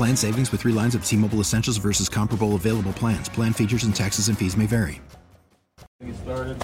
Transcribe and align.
Plan 0.00 0.16
savings 0.16 0.50
with 0.50 0.62
three 0.62 0.72
lines 0.72 0.94
of 0.94 1.04
T 1.04 1.14
Mobile 1.14 1.40
Essentials 1.40 1.76
versus 1.76 2.08
comparable 2.08 2.54
available 2.54 2.94
plans. 2.94 3.28
Plan 3.28 3.52
features 3.52 3.84
and 3.84 3.94
taxes 3.94 4.28
and 4.28 4.38
fees 4.38 4.56
may 4.56 4.64
vary. 4.64 4.98
Get 6.02 6.16
started. 6.16 6.56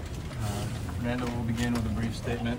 Uh, 0.43 0.65
Randall 1.03 1.29
will 1.37 1.43
begin 1.43 1.75
with 1.75 1.85
a 1.85 1.91
brief 1.91 2.17
statement. 2.17 2.59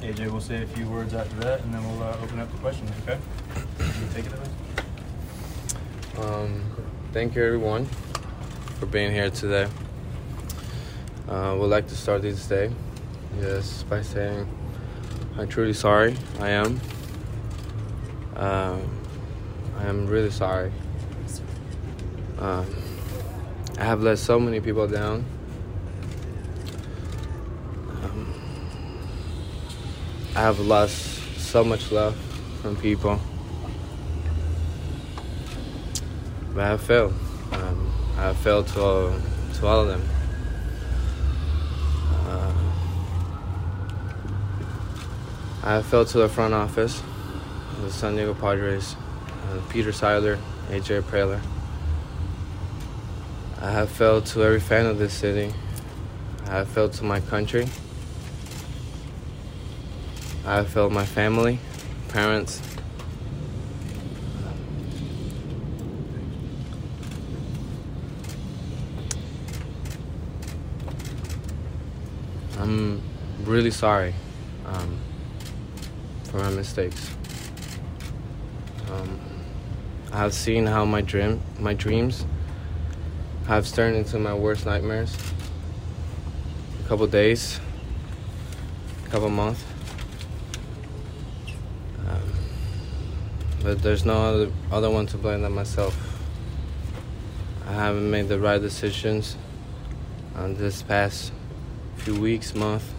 AJ 0.00 0.30
will 0.30 0.40
say 0.40 0.62
a 0.62 0.66
few 0.68 0.88
words 0.88 1.12
after 1.12 1.36
that, 1.40 1.60
and 1.60 1.74
then 1.74 1.84
we'll 1.86 2.02
uh, 2.02 2.16
open 2.22 2.40
up 2.40 2.50
the 2.50 2.56
questions. 2.60 2.90
Okay? 3.02 3.18
You 3.78 4.08
take 4.14 4.24
it 4.24 4.32
away. 4.32 4.48
Um, 6.26 6.62
thank 7.12 7.34
you, 7.34 7.44
everyone, 7.44 7.84
for 8.80 8.86
being 8.86 9.12
here 9.12 9.28
today. 9.28 9.68
Uh, 11.28 11.56
would 11.58 11.68
like 11.68 11.88
to 11.88 11.94
start 11.94 12.22
this 12.22 12.48
day, 12.48 12.70
yes, 13.38 13.82
by 13.82 14.00
saying 14.00 14.48
I'm 15.36 15.46
truly 15.46 15.74
sorry. 15.74 16.16
I 16.40 16.48
am. 16.52 16.80
Um, 18.36 18.95
I 19.78 19.84
am 19.86 20.06
really 20.06 20.30
sorry. 20.30 20.72
Um, 22.38 22.66
I 23.78 23.84
have 23.84 24.02
let 24.02 24.18
so 24.18 24.40
many 24.40 24.60
people 24.60 24.88
down. 24.88 25.24
Um, 28.02 28.34
I 30.34 30.40
have 30.40 30.58
lost 30.60 30.94
so 31.38 31.62
much 31.62 31.92
love 31.92 32.16
from 32.62 32.76
people. 32.76 33.20
But 36.54 36.64
I 36.64 36.68
have 36.68 36.80
failed. 36.80 37.14
Um, 37.52 37.92
I 38.16 38.22
have 38.22 38.36
failed 38.38 38.66
to 38.68 38.80
all, 38.82 39.14
to 39.54 39.66
all 39.66 39.80
of 39.82 39.88
them. 39.88 40.02
Uh, 42.26 42.52
I 45.62 45.72
have 45.74 45.86
failed 45.86 46.08
to 46.08 46.18
the 46.18 46.28
front 46.28 46.54
office, 46.54 47.02
the 47.82 47.90
San 47.90 48.16
Diego 48.16 48.34
Padres, 48.34 48.96
uh, 49.46 49.60
Peter 49.68 49.92
Seidler, 49.92 50.38
AJ 50.68 51.02
Preller. 51.02 51.40
I 53.60 53.70
have 53.70 53.90
failed 53.90 54.26
to 54.26 54.44
every 54.44 54.60
fan 54.60 54.86
of 54.86 54.98
this 54.98 55.12
city. 55.12 55.52
I 56.46 56.58
have 56.58 56.68
failed 56.68 56.92
to 56.94 57.04
my 57.04 57.20
country. 57.20 57.66
I 60.44 60.56
have 60.56 60.68
failed 60.68 60.92
my 60.92 61.04
family, 61.04 61.58
parents. 62.08 62.62
I'm 72.58 73.00
really 73.44 73.70
sorry 73.70 74.14
um, 74.66 74.98
for 76.24 76.38
my 76.38 76.50
mistakes. 76.50 77.10
Um, 78.90 79.20
I 80.16 80.20
have 80.20 80.32
seen 80.32 80.64
how 80.64 80.86
my 80.86 81.02
dream, 81.02 81.42
my 81.58 81.74
dreams, 81.74 82.24
have 83.48 83.70
turned 83.70 83.96
into 83.96 84.18
my 84.18 84.32
worst 84.32 84.64
nightmares. 84.64 85.14
A 86.82 86.88
couple 86.88 87.06
days, 87.06 87.60
a 89.04 89.10
couple 89.10 89.28
months. 89.28 89.62
Um, 92.08 92.32
but 93.62 93.82
there's 93.82 94.06
no 94.06 94.14
other 94.14 94.52
other 94.72 94.88
one 94.88 95.06
to 95.08 95.18
blame 95.18 95.42
than 95.42 95.52
myself. 95.52 95.94
I 97.68 97.74
haven't 97.74 98.10
made 98.10 98.28
the 98.28 98.40
right 98.40 98.58
decisions 98.58 99.36
on 100.34 100.54
this 100.54 100.80
past 100.80 101.30
few 101.98 102.18
weeks, 102.18 102.54
month, 102.54 102.90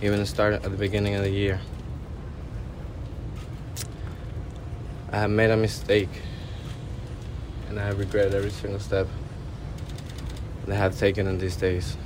even 0.00 0.20
the 0.20 0.24
start 0.24 0.54
at 0.54 0.62
the 0.62 0.70
beginning 0.70 1.14
of 1.14 1.22
the 1.22 1.30
year. 1.30 1.60
I 5.12 5.20
have 5.20 5.30
made 5.30 5.50
a 5.50 5.56
mistake, 5.56 6.10
and 7.68 7.78
I 7.78 7.90
regret 7.90 8.34
every 8.34 8.50
single 8.50 8.80
step 8.80 9.06
that 10.64 10.74
I 10.74 10.76
have 10.76 10.98
taken 10.98 11.26
in 11.26 11.38
these 11.38 11.56
days. 11.56 11.96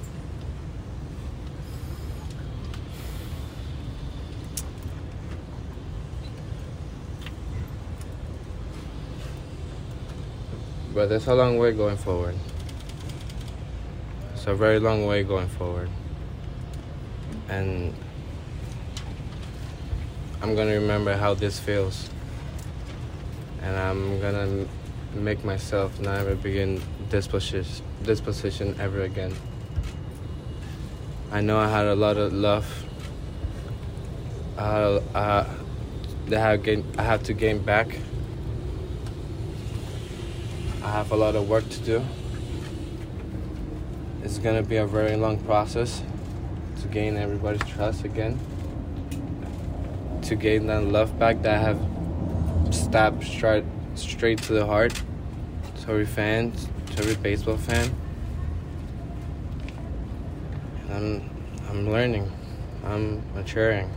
But 10.92 11.08
there's 11.08 11.26
a 11.26 11.34
long 11.34 11.56
way 11.56 11.72
going 11.72 11.96
forward. 11.96 12.34
It's 14.34 14.46
a 14.46 14.54
very 14.54 14.78
long 14.78 15.06
way 15.06 15.22
going 15.22 15.48
forward. 15.48 15.88
And 17.48 17.94
I'm 20.42 20.54
gonna 20.54 20.74
remember 20.74 21.16
how 21.16 21.34
this 21.34 21.58
feels. 21.58 22.10
And 23.62 23.76
I'm 23.76 24.20
gonna 24.20 24.66
make 25.14 25.44
myself 25.44 25.98
never 26.00 26.34
begin 26.34 26.80
this 27.08 27.26
position, 27.26 27.84
this 28.02 28.20
position 28.20 28.76
ever 28.80 29.02
again. 29.02 29.34
I 31.32 31.40
know 31.40 31.58
I 31.58 31.68
had 31.68 31.86
a 31.86 31.94
lot 31.94 32.16
of 32.16 32.32
love. 32.32 32.66
Uh, 34.56 35.00
that 36.30 36.38
I 36.38 36.50
have, 36.50 36.62
gain, 36.62 36.84
I 36.96 37.02
have 37.02 37.22
to 37.24 37.32
gain 37.32 37.58
back. 37.58 37.98
I 40.82 40.90
have 40.90 41.10
a 41.12 41.16
lot 41.16 41.34
of 41.34 41.48
work 41.48 41.68
to 41.68 41.80
do. 41.80 42.04
It's 44.22 44.38
gonna 44.38 44.62
be 44.62 44.76
a 44.76 44.86
very 44.86 45.16
long 45.16 45.38
process 45.38 46.02
to 46.82 46.88
gain 46.88 47.16
everybody's 47.16 47.68
trust 47.68 48.04
again. 48.04 48.38
To 50.22 50.36
gain 50.36 50.66
that 50.66 50.84
love 50.84 51.18
back 51.18 51.42
that 51.42 51.54
I 51.54 51.58
have 51.58 51.99
stabbed 52.90 53.22
straight 53.22 53.64
straight 53.94 54.42
to 54.42 54.52
the 54.52 54.66
heart. 54.66 54.92
To 55.82 55.90
every 55.92 56.06
fan, 56.06 56.50
to 56.50 56.98
every 56.98 57.14
baseball 57.14 57.56
fan. 57.56 57.88
I'm 60.90 61.30
I'm 61.68 61.88
learning. 61.88 62.28
I'm 62.84 63.22
maturing. 63.32 63.88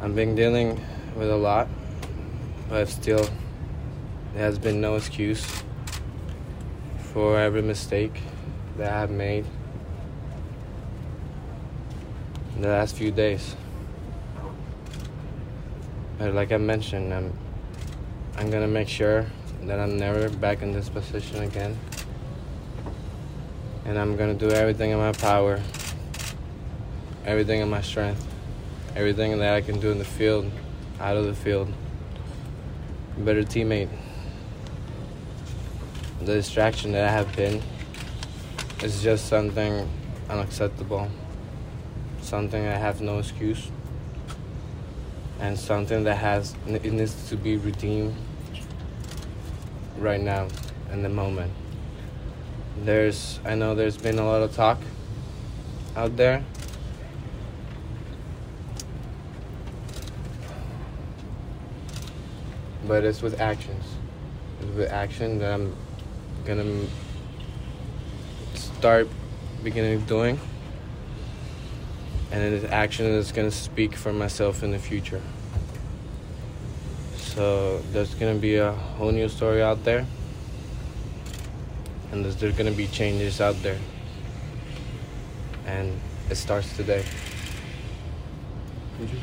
I've 0.00 0.14
been 0.14 0.36
dealing 0.36 0.80
with 1.16 1.28
a 1.28 1.36
lot, 1.36 1.66
but 2.68 2.88
still 2.88 3.28
there 4.34 4.44
has 4.44 4.56
been 4.56 4.80
no 4.80 4.94
excuse 4.94 5.64
for 7.12 7.40
every 7.40 7.62
mistake 7.62 8.22
that 8.76 8.92
I 8.92 9.00
have 9.00 9.10
made 9.10 9.46
in 12.54 12.62
the 12.62 12.68
last 12.68 12.94
few 12.94 13.10
days. 13.10 13.56
But 16.18 16.34
like 16.34 16.50
I 16.50 16.56
mentioned, 16.56 17.12
I'm 17.12 17.32
I'm 18.36 18.50
gonna 18.50 18.68
make 18.68 18.88
sure 18.88 19.26
that 19.62 19.78
I'm 19.78 19.98
never 19.98 20.28
back 20.28 20.62
in 20.62 20.72
this 20.72 20.88
position 20.88 21.42
again. 21.42 21.78
And 23.84 23.98
I'm 23.98 24.16
gonna 24.16 24.34
do 24.34 24.50
everything 24.50 24.90
in 24.90 24.98
my 24.98 25.12
power, 25.12 25.60
everything 27.24 27.60
in 27.60 27.68
my 27.68 27.82
strength, 27.82 28.26
everything 28.94 29.38
that 29.38 29.54
I 29.54 29.60
can 29.60 29.78
do 29.78 29.90
in 29.90 29.98
the 29.98 30.04
field, 30.04 30.50
out 31.00 31.16
of 31.16 31.26
the 31.26 31.34
field. 31.34 31.72
Better 33.18 33.42
teammate. 33.42 33.88
The 36.20 36.34
distraction 36.34 36.92
that 36.92 37.08
I 37.08 37.12
have 37.12 37.34
been 37.36 37.62
is 38.82 39.02
just 39.02 39.28
something 39.28 39.88
unacceptable, 40.28 41.08
something 42.22 42.66
I 42.66 42.76
have 42.76 43.00
no 43.00 43.18
excuse, 43.18 43.70
and 45.40 45.58
something 45.58 46.04
that 46.04 46.16
has 46.16 46.54
it 46.66 46.92
needs 46.92 47.28
to 47.28 47.36
be 47.36 47.56
redeemed 47.56 48.14
right 49.98 50.20
now. 50.20 50.48
in 50.92 51.02
the 51.02 51.08
moment. 51.08 51.52
There's, 52.84 53.40
I 53.44 53.54
know 53.54 53.74
there's 53.74 53.96
been 53.96 54.18
a 54.18 54.24
lot 54.24 54.42
of 54.42 54.54
talk 54.54 54.78
out 55.96 56.16
there. 56.16 56.44
But 62.86 63.04
it's 63.04 63.20
with 63.20 63.40
actions. 63.40 63.84
It's 64.60 64.76
with 64.76 64.90
action 64.90 65.38
that 65.40 65.52
I'm 65.52 65.74
gonna 66.44 66.86
start 68.54 69.08
beginning 69.64 70.00
doing. 70.02 70.38
And 72.32 72.42
it 72.42 72.52
is 72.52 72.64
action 72.64 73.12
that's 73.12 73.32
gonna 73.32 73.50
speak 73.50 73.94
for 73.94 74.12
myself 74.12 74.62
in 74.62 74.72
the 74.72 74.78
future. 74.78 75.22
So 77.16 77.78
there's 77.92 78.14
gonna 78.14 78.34
be 78.34 78.56
a 78.56 78.72
whole 78.72 79.12
new 79.12 79.28
story 79.28 79.62
out 79.62 79.84
there, 79.84 80.06
and 82.10 82.24
there's, 82.24 82.36
there's 82.36 82.56
gonna 82.56 82.72
be 82.72 82.86
changes 82.86 83.40
out 83.40 83.62
there, 83.62 83.78
and 85.66 85.92
it 86.30 86.36
starts 86.36 86.74
today. 86.76 87.04
Did 88.98 89.10
you? 89.10 89.18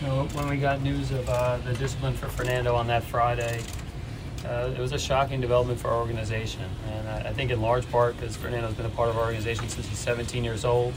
You 0.00 0.06
know, 0.06 0.24
when 0.32 0.48
we 0.48 0.56
got 0.56 0.82
news 0.82 1.10
of 1.10 1.28
uh, 1.28 1.58
the 1.58 1.74
discipline 1.74 2.14
for 2.14 2.26
Fernando 2.26 2.74
on 2.74 2.86
that 2.88 3.04
Friday, 3.04 3.60
uh, 4.44 4.72
it 4.74 4.78
was 4.78 4.92
a 4.92 4.98
shocking 4.98 5.40
development 5.40 5.78
for 5.78 5.88
our 5.88 6.00
organization, 6.00 6.64
and 6.88 7.08
I, 7.08 7.28
I 7.28 7.32
think 7.32 7.50
in 7.50 7.60
large 7.60 7.88
part 7.90 8.16
because 8.16 8.36
Fernando's 8.36 8.74
been 8.74 8.86
a 8.86 8.90
part 8.90 9.10
of 9.10 9.16
our 9.16 9.24
organization 9.24 9.68
since 9.68 9.86
he's 9.86 9.98
17 9.98 10.42
years 10.42 10.64
old. 10.64 10.94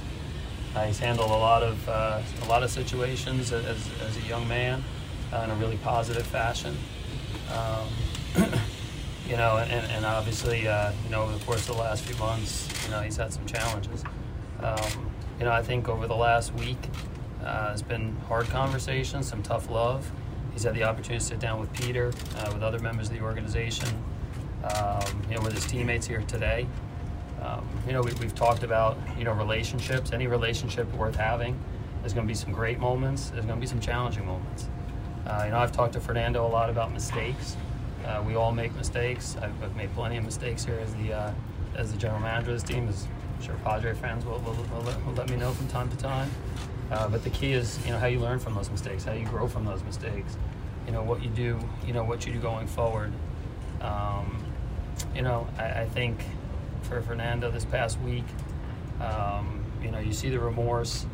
Uh, 0.76 0.86
he's 0.86 1.00
handled 1.00 1.30
a 1.30 1.34
lot 1.34 1.62
of 1.62 1.88
uh, 1.88 2.22
a 2.42 2.46
lot 2.46 2.64
of 2.64 2.72
situations 2.72 3.52
as, 3.52 3.90
as 4.02 4.18
a 4.18 4.22
young 4.22 4.48
man 4.48 4.84
uh, 5.32 5.42
in 5.44 5.52
a 5.52 5.56
really 5.56 5.78
positive 5.78 6.26
fashion. 6.26 6.76
Um, 7.52 7.88
you 9.28 9.38
know, 9.38 9.58
and, 9.58 9.86
and 9.92 10.06
obviously, 10.06 10.68
uh, 10.68 10.92
you 11.06 11.12
know, 11.12 11.24
over 11.24 11.38
the 11.38 11.46
course 11.46 11.70
of 11.70 11.76
the 11.76 11.82
last 11.82 12.04
few 12.04 12.16
months, 12.18 12.68
you 12.86 12.92
know, 12.92 13.02
he's 13.02 13.18
had 13.18 13.32
some 13.32 13.46
challenges. 13.46 14.04
Um, 14.62 15.12
you 15.40 15.46
know, 15.46 15.52
I 15.52 15.62
think 15.62 15.88
over 15.90 16.08
the 16.08 16.16
last 16.16 16.54
week, 16.56 16.78
uh, 17.44 17.70
it's 17.72 17.82
been 17.82 18.16
hard 18.28 18.48
conversations, 18.48 19.28
some 19.28 19.44
tough 19.44 19.70
love. 19.70 20.12
He's 20.54 20.64
had 20.64 20.76
the 20.76 20.84
opportunity 20.84 21.20
to 21.20 21.26
sit 21.26 21.40
down 21.40 21.60
with 21.60 21.72
Peter, 21.74 22.14
uh, 22.38 22.52
with 22.54 22.64
other 22.64 22.80
members 22.80 23.10
of 23.10 23.16
the 23.16 23.22
organization, 23.22 23.88
um, 24.64 25.02
you 25.30 25.36
know, 25.36 25.42
with 25.42 25.54
his 25.54 25.66
teammates 25.66 26.06
here 26.06 26.22
today. 26.22 26.68
Um, 27.44 27.68
you 27.86 27.94
know, 27.94 28.02
we, 28.02 28.12
have 28.12 28.36
talked 28.36 28.64
about, 28.64 28.98
you 29.18 29.24
know, 29.24 29.34
relationships. 29.34 30.12
Any 30.12 30.28
relationship 30.28 30.92
worth 30.94 31.16
having, 31.16 31.60
there's 32.00 32.14
going 32.14 32.26
to 32.26 32.32
be 32.32 32.36
some 32.36 32.52
great 32.52 32.80
moments. 32.80 33.30
There's 33.30 33.46
going 33.46 33.58
to 33.58 33.62
be 33.62 33.68
some 33.68 33.82
challenging 33.82 34.26
moments. 34.26 34.68
Uh, 35.26 35.44
you 35.46 35.52
know, 35.52 35.58
I've 35.58 35.72
talked 35.72 35.94
to 35.94 36.00
Fernando 36.00 36.46
a 36.46 36.48
lot 36.48 36.70
about 36.70 36.94
mistakes. 36.94 37.56
Uh, 38.06 38.24
we 38.26 38.36
all 38.36 38.52
make 38.52 38.74
mistakes. 38.76 39.38
I've, 39.42 39.64
I've, 39.64 39.76
made 39.76 39.94
plenty 39.94 40.18
of 40.18 40.26
mistakes 40.26 40.66
here 40.66 40.80
as 40.80 40.94
the 40.96 41.14
uh, 41.14 41.34
as 41.76 41.92
the 41.92 41.98
general 41.98 42.20
manager 42.20 42.52
of 42.52 42.62
this 42.62 42.64
team. 42.64 42.90
As 42.90 43.08
I'm 43.38 43.44
sure 43.44 43.56
Padre 43.64 43.94
fans 43.94 44.26
will, 44.26 44.40
will, 44.40 44.54
will, 44.54 44.82
let, 44.82 45.06
will 45.06 45.14
let 45.14 45.30
me 45.30 45.38
know 45.38 45.52
from 45.54 45.68
time 45.70 45.90
to 45.90 45.98
time. 45.98 46.30
Uh, 46.92 47.08
but 47.08 47.24
the 47.24 47.30
key 47.30 47.54
is, 47.54 47.80
you 47.86 47.92
know, 47.92 48.00
how 48.00 48.08
you 48.08 48.20
learn 48.20 48.40
from 48.40 48.54
those 48.54 48.70
mistakes, 48.70 49.06
how 49.06 49.14
you 49.14 49.26
grow 49.26 49.48
from 49.48 49.66
those 49.66 49.84
mistakes. 49.84 50.38
You 50.86 50.92
know 50.92 51.02
what 51.02 51.24
you 51.24 51.30
do. 51.30 51.60
You 51.86 51.94
know 51.94 52.04
what 52.04 52.26
you 52.26 52.34
do 52.34 52.40
going 52.40 52.68
forward. 52.68 53.14
Um, 53.82 54.44
you 55.16 55.22
know, 55.22 55.48
I, 55.58 55.82
I, 55.82 55.86
think 55.90 56.24
for 56.94 57.02
Fernando 57.02 57.50
this 57.50 57.66
past 57.66 58.00
week, 58.02 58.26
um, 59.02 59.64
you 59.82 59.92
know, 59.92 60.00
you 60.00 60.14
see 60.14 60.30
the 60.30 60.40
remorse. 60.40 61.06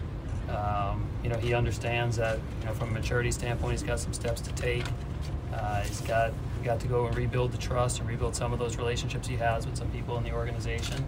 Um, 0.50 1.08
you 1.24 1.30
know, 1.30 1.38
he 1.38 1.54
understands 1.54 2.18
that, 2.18 2.40
you 2.60 2.66
know, 2.66 2.74
from 2.74 2.90
a 2.90 2.92
maturity 2.92 3.32
standpoint, 3.32 3.74
he's 3.74 3.84
got 3.84 4.00
some 4.00 4.14
steps 4.14 4.42
to 4.42 4.52
take. 4.54 4.84
Uh, 5.54 5.82
he's 5.82 6.02
got 6.02 6.32
got 6.64 6.80
to 6.80 6.88
go 6.88 7.06
and 7.06 7.16
rebuild 7.16 7.52
the 7.54 7.58
trust 7.58 8.00
and 8.00 8.10
rebuild 8.10 8.36
some 8.36 8.52
of 8.52 8.60
those 8.60 8.76
relationships 8.76 9.28
he 9.28 9.36
has 9.38 9.66
with 9.66 9.78
some 9.78 9.90
people 9.92 10.18
in 10.18 10.24
the 10.24 10.32
organization. 10.32 11.06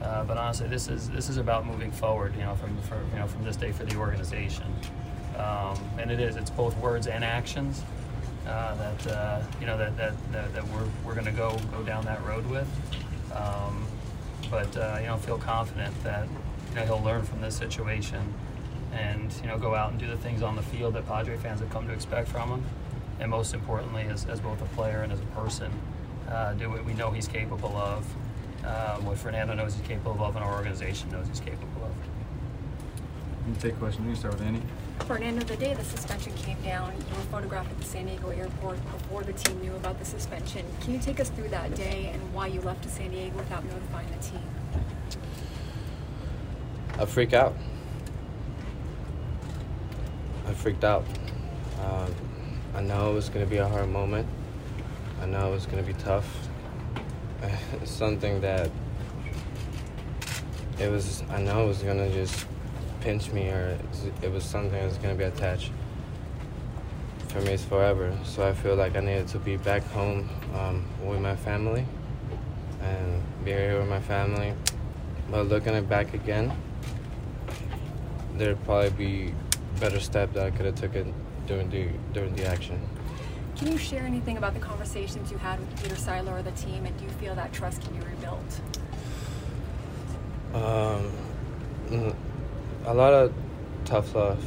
Uh, 0.00 0.22
but 0.24 0.36
honestly, 0.36 0.68
this 0.68 0.88
is 0.88 1.10
this 1.10 1.28
is 1.28 1.36
about 1.36 1.66
moving 1.66 1.90
forward. 1.90 2.34
You 2.36 2.42
know, 2.42 2.54
from 2.54 2.76
for, 2.82 3.00
you 3.12 3.18
know 3.18 3.26
from 3.26 3.44
this 3.44 3.56
day 3.56 3.72
for 3.72 3.84
the 3.84 3.96
organization, 3.96 4.72
um, 5.36 5.78
and 5.98 6.10
it 6.10 6.20
is. 6.20 6.36
It's 6.36 6.50
both 6.50 6.76
words 6.78 7.06
and 7.06 7.24
actions 7.24 7.82
uh, 8.46 8.74
that 8.76 9.06
uh, 9.08 9.42
you 9.60 9.66
know 9.66 9.76
that, 9.76 9.96
that, 9.96 10.14
that, 10.32 10.54
that 10.54 10.68
we're, 10.68 10.88
we're 11.04 11.14
going 11.14 11.26
to 11.26 11.32
go 11.32 11.58
go 11.72 11.82
down 11.82 12.04
that 12.04 12.24
road 12.24 12.46
with. 12.46 12.68
Um, 13.34 13.86
but 14.50 14.76
uh, 14.76 14.98
you 15.00 15.06
know, 15.06 15.16
feel 15.16 15.38
confident 15.38 15.94
that 16.04 16.26
you 16.70 16.76
know 16.76 16.84
he'll 16.84 17.02
learn 17.02 17.22
from 17.22 17.40
this 17.40 17.56
situation 17.56 18.34
and 18.92 19.32
you 19.42 19.48
know 19.48 19.58
go 19.58 19.74
out 19.74 19.90
and 19.90 20.00
do 20.00 20.06
the 20.06 20.16
things 20.16 20.42
on 20.42 20.56
the 20.56 20.62
field 20.62 20.94
that 20.94 21.06
Padre 21.06 21.36
fans 21.36 21.60
have 21.60 21.70
come 21.70 21.86
to 21.86 21.92
expect 21.92 22.28
from 22.28 22.48
him, 22.50 22.64
and 23.20 23.30
most 23.30 23.54
importantly, 23.54 24.04
as, 24.04 24.26
as 24.26 24.40
both 24.40 24.60
a 24.62 24.66
player 24.76 25.02
and 25.02 25.12
as 25.12 25.20
a 25.20 25.26
person, 25.26 25.70
uh, 26.30 26.52
do 26.54 26.70
what 26.70 26.84
we 26.84 26.94
know 26.94 27.10
he's 27.10 27.28
capable 27.28 27.76
of, 27.76 28.04
um, 28.64 29.04
what 29.04 29.18
Fernando 29.18 29.54
knows 29.54 29.74
he's 29.74 29.86
capable 29.86 30.24
of, 30.24 30.36
and 30.36 30.44
our 30.44 30.54
organization 30.54 31.10
knows 31.10 31.26
he's 31.28 31.40
capable 31.40 31.84
of. 31.84 31.92
You 33.48 33.54
take 33.60 33.78
question. 33.78 34.08
You 34.08 34.14
start 34.14 34.34
with 34.34 34.42
Andy. 34.42 34.62
Fernando, 35.06 35.44
the 35.44 35.56
day 35.56 35.74
the 35.74 35.84
suspension 35.84 36.32
came 36.34 36.60
down, 36.62 36.92
you 36.92 37.16
were 37.16 37.22
photographed 37.30 37.70
at 37.70 37.78
the 37.78 37.84
San 37.84 38.06
Diego 38.06 38.28
airport 38.30 38.78
before 38.92 39.22
the 39.22 39.32
team 39.32 39.60
knew 39.60 39.74
about 39.76 39.98
the 39.98 40.04
suspension. 40.04 40.64
Can 40.82 40.92
you 40.92 41.00
take 41.00 41.18
us 41.18 41.30
through 41.30 41.48
that 41.48 41.74
day 41.74 42.10
and 42.12 42.34
why 42.34 42.48
you 42.48 42.60
left 42.60 42.82
to 42.82 42.88
San 42.88 43.10
Diego 43.10 43.38
without 43.38 43.64
notifying 43.64 44.08
the 44.10 44.22
team? 44.22 44.42
I 46.98 47.06
freak 47.06 47.32
out. 47.32 47.54
I 50.46 50.52
freaked 50.52 50.84
out. 50.84 51.04
Um, 51.82 52.14
I 52.74 52.82
know 52.82 53.10
it 53.10 53.14
was 53.14 53.28
going 53.28 53.44
to 53.44 53.50
be 53.50 53.58
a 53.58 53.68
hard 53.68 53.88
moment. 53.88 54.26
I 55.22 55.26
know 55.26 55.48
it 55.48 55.54
was 55.54 55.66
going 55.66 55.84
to 55.84 55.92
be 55.92 55.98
tough. 55.98 56.26
Something 57.84 58.40
that 58.40 58.70
it 60.78 60.90
was. 60.90 61.22
I 61.30 61.40
know 61.40 61.64
it 61.64 61.68
was 61.68 61.82
going 61.82 61.98
to 61.98 62.12
just 62.12 62.46
pinch 63.00 63.32
me, 63.32 63.48
or 63.48 63.78
it 64.22 64.30
was 64.32 64.44
something 64.44 64.72
that's 64.72 64.98
going 64.98 65.16
to 65.16 65.18
be 65.18 65.24
attached 65.24 65.72
for 67.28 67.40
me 67.40 67.56
forever. 67.56 68.16
So 68.24 68.46
I 68.46 68.52
feel 68.52 68.74
like 68.74 68.96
I 68.96 69.00
needed 69.00 69.28
to 69.28 69.38
be 69.38 69.56
back 69.56 69.82
home 69.92 70.28
um, 70.54 70.84
with 71.04 71.20
my 71.20 71.36
family 71.36 71.84
and 72.82 73.22
be 73.44 73.52
here 73.52 73.78
with 73.78 73.88
my 73.88 74.00
family. 74.00 74.54
But 75.30 75.48
looking 75.48 75.74
it 75.74 75.88
back 75.88 76.14
again, 76.14 76.52
there'd 78.36 78.62
probably 78.64 78.90
be 78.90 79.34
better 79.80 80.00
step 80.00 80.32
that 80.32 80.46
I 80.46 80.50
could 80.50 80.66
have 80.66 80.74
taken 80.74 81.12
during 81.46 81.68
the 81.70 81.88
during 82.12 82.34
the 82.34 82.46
action. 82.46 82.80
Can 83.56 83.72
you 83.72 83.78
share 83.78 84.04
anything 84.04 84.36
about 84.36 84.54
the 84.54 84.60
conversations 84.60 85.30
you 85.30 85.38
had 85.38 85.58
with 85.58 85.82
Peter 85.82 85.96
Seidler 85.96 86.38
or 86.38 86.42
the 86.42 86.52
team, 86.52 86.86
and 86.86 86.96
do 86.96 87.04
you 87.04 87.10
feel 87.10 87.34
that 87.34 87.52
trust 87.52 87.82
can 87.82 87.92
be 87.94 88.06
rebuilt? 88.06 88.60
Um, 90.54 92.14
a 92.88 92.94
lot 92.94 93.12
of 93.12 93.34
tough 93.84 94.14
love, 94.14 94.42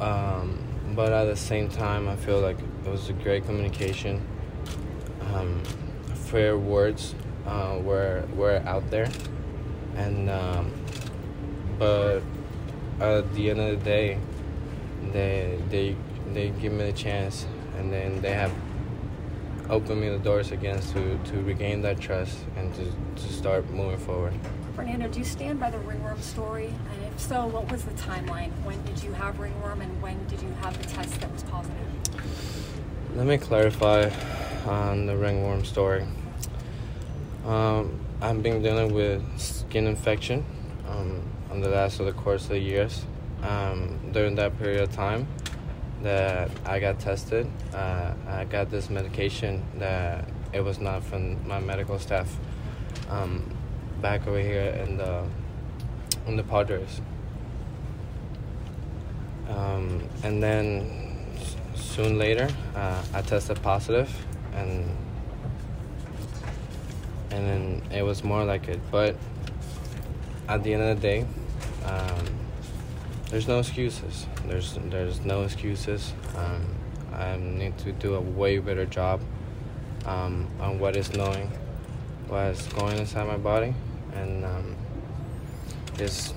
um, 0.00 0.58
but 0.94 1.12
at 1.12 1.24
the 1.26 1.36
same 1.36 1.68
time, 1.68 2.08
I 2.08 2.16
feel 2.16 2.40
like 2.40 2.56
it 2.58 2.90
was 2.90 3.10
a 3.10 3.12
great 3.12 3.44
communication. 3.44 4.26
Um, 5.34 5.62
fair 6.14 6.56
words 6.56 7.14
uh, 7.46 7.78
were 7.82 8.24
were 8.34 8.62
out 8.64 8.90
there, 8.90 9.10
and 9.96 10.30
um, 10.30 10.72
but 11.78 12.22
at 13.00 13.30
the 13.34 13.50
end 13.50 13.60
of 13.60 13.78
the 13.78 13.84
day, 13.84 14.18
they 15.12 15.58
they 15.68 15.94
they 16.32 16.48
give 16.48 16.72
me 16.72 16.86
the 16.86 16.96
chance, 16.96 17.46
and 17.76 17.92
then 17.92 18.22
they 18.22 18.32
have 18.32 18.52
opened 19.68 20.00
me 20.00 20.08
the 20.08 20.18
doors 20.18 20.52
again 20.52 20.80
to 20.80 21.18
to 21.18 21.42
regain 21.42 21.82
that 21.82 22.00
trust 22.00 22.38
and 22.56 22.74
to 22.76 22.84
to 23.22 23.30
start 23.30 23.68
moving 23.70 23.98
forward. 23.98 24.32
Fernando, 24.74 25.06
do 25.06 25.20
you 25.20 25.24
stand 25.24 25.60
by 25.60 25.70
the 25.70 25.78
ringworm 25.78 26.20
story? 26.20 26.66
And 26.66 27.04
if 27.12 27.20
so, 27.20 27.46
what 27.46 27.70
was 27.70 27.84
the 27.84 27.92
timeline? 27.92 28.50
When 28.64 28.82
did 28.82 29.04
you 29.04 29.12
have 29.12 29.38
ringworm, 29.38 29.80
and 29.80 30.02
when 30.02 30.26
did 30.26 30.42
you 30.42 30.50
have 30.62 30.76
the 30.76 30.88
test 30.88 31.20
that 31.20 31.32
was 31.32 31.44
positive? 31.44 31.78
Let 33.14 33.26
me 33.26 33.38
clarify 33.38 34.10
on 34.66 35.06
the 35.06 35.16
ringworm 35.16 35.64
story. 35.64 36.04
Um, 37.46 38.00
I've 38.20 38.42
been 38.42 38.62
dealing 38.62 38.92
with 38.92 39.22
skin 39.38 39.86
infection 39.86 40.44
um, 40.88 41.22
on 41.52 41.60
the 41.60 41.68
last 41.68 42.00
of 42.00 42.06
the 42.06 42.12
course 42.12 42.42
of 42.44 42.50
the 42.50 42.58
years 42.58 43.04
um, 43.42 43.96
during 44.10 44.34
that 44.34 44.58
period 44.58 44.82
of 44.82 44.92
time 44.92 45.28
that 46.02 46.50
I 46.66 46.80
got 46.80 46.98
tested, 46.98 47.48
uh, 47.72 48.12
I 48.26 48.44
got 48.44 48.70
this 48.70 48.90
medication 48.90 49.62
that 49.76 50.28
it 50.52 50.60
was 50.60 50.80
not 50.80 51.04
from 51.04 51.46
my 51.46 51.60
medical 51.60 51.98
staff 52.00 52.36
um, 53.08 53.53
back 54.04 54.26
over 54.26 54.38
here 54.38 54.68
in 54.84 54.98
the 54.98 55.24
in 56.26 56.36
the 56.36 56.42
Padres. 56.42 57.00
Um, 59.48 60.06
and 60.22 60.42
then 60.42 60.58
soon 61.74 62.18
later, 62.18 62.48
uh, 62.76 63.02
I 63.14 63.22
tested 63.22 63.62
positive, 63.62 64.10
and 64.52 64.84
and 67.30 67.42
then 67.48 67.82
it 67.90 68.02
was 68.02 68.22
more 68.22 68.44
like 68.44 68.68
it. 68.68 68.80
But 68.90 69.16
at 70.48 70.62
the 70.62 70.74
end 70.74 70.82
of 70.82 71.00
the 71.00 71.02
day. 71.02 71.26
Um, 71.84 72.26
there's 73.30 73.48
no 73.48 73.58
excuses. 73.58 74.26
There's 74.46 74.78
there's 74.90 75.24
no 75.24 75.42
excuses. 75.42 76.12
Um, 76.36 76.62
I 77.12 77.36
need 77.36 77.76
to 77.78 77.92
do 77.92 78.14
a 78.14 78.20
way 78.20 78.58
better 78.58 78.86
job 78.86 79.20
um, 80.06 80.48
on 80.60 80.78
what 80.78 80.96
is 80.96 81.12
knowing 81.12 81.50
what's 82.28 82.66
going 82.72 82.98
inside 82.98 83.26
my 83.26 83.36
body, 83.36 83.74
and 84.14 84.44
um, 84.44 84.76
there's 85.94 86.34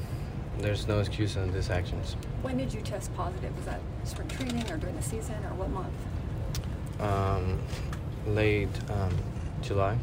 there's 0.59 0.87
no 0.87 0.99
excuse 0.99 1.35
in 1.35 1.53
these 1.53 1.69
actions. 1.69 2.15
When 2.41 2.57
did 2.57 2.73
you 2.73 2.81
test 2.81 3.15
positive? 3.15 3.55
Was 3.55 3.65
that 3.65 3.79
spring 4.03 4.27
training 4.29 4.69
or 4.71 4.77
during 4.77 4.95
the 4.95 5.03
season 5.03 5.35
or 5.45 5.53
what 5.53 5.69
month? 5.69 5.93
Um, 6.99 7.59
late 8.25 8.69
um, 8.89 9.15
July. 9.61 9.97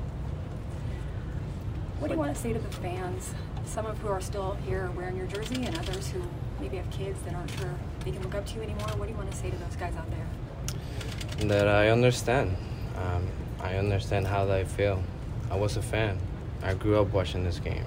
What 1.98 2.08
do 2.08 2.14
you 2.14 2.20
want 2.20 2.34
to 2.34 2.40
say 2.40 2.52
to 2.52 2.58
the 2.58 2.68
fans? 2.76 3.32
Some 3.64 3.86
of 3.86 3.98
who 3.98 4.08
are 4.08 4.20
still 4.20 4.56
here 4.66 4.90
wearing 4.96 5.16
your 5.16 5.26
jersey, 5.26 5.64
and 5.64 5.76
others 5.78 6.08
who 6.10 6.22
maybe 6.60 6.76
have 6.76 6.90
kids 6.90 7.20
that 7.22 7.34
aren't 7.34 7.50
sure 7.52 7.74
they 8.04 8.10
can 8.12 8.22
look 8.22 8.34
up 8.34 8.46
to 8.46 8.56
you 8.56 8.62
anymore. 8.62 8.88
What 8.96 9.06
do 9.06 9.12
you 9.12 9.16
want 9.16 9.30
to 9.30 9.36
say 9.36 9.50
to 9.50 9.56
those 9.56 9.76
guys 9.76 9.94
out 9.96 10.06
there? 10.10 11.48
That 11.48 11.66
I 11.66 11.88
understand. 11.88 12.56
Um, 12.96 13.26
I 13.60 13.76
understand 13.76 14.26
how 14.26 14.44
they 14.44 14.64
feel. 14.64 15.02
I 15.50 15.56
was 15.56 15.76
a 15.76 15.82
fan. 15.82 16.18
I 16.64 16.72
grew 16.72 16.98
up 16.98 17.12
watching 17.12 17.44
this 17.44 17.58
game. 17.58 17.84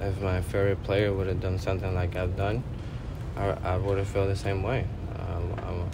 If 0.00 0.20
my 0.22 0.40
favorite 0.40 0.82
player 0.84 1.12
would 1.12 1.26
have 1.26 1.40
done 1.40 1.58
something 1.58 1.94
like 1.94 2.16
I've 2.16 2.34
done, 2.34 2.64
I, 3.36 3.50
I 3.62 3.76
would 3.76 3.98
have 3.98 4.08
felt 4.08 4.28
the 4.28 4.36
same 4.36 4.62
way. 4.62 4.86
Um, 5.18 5.86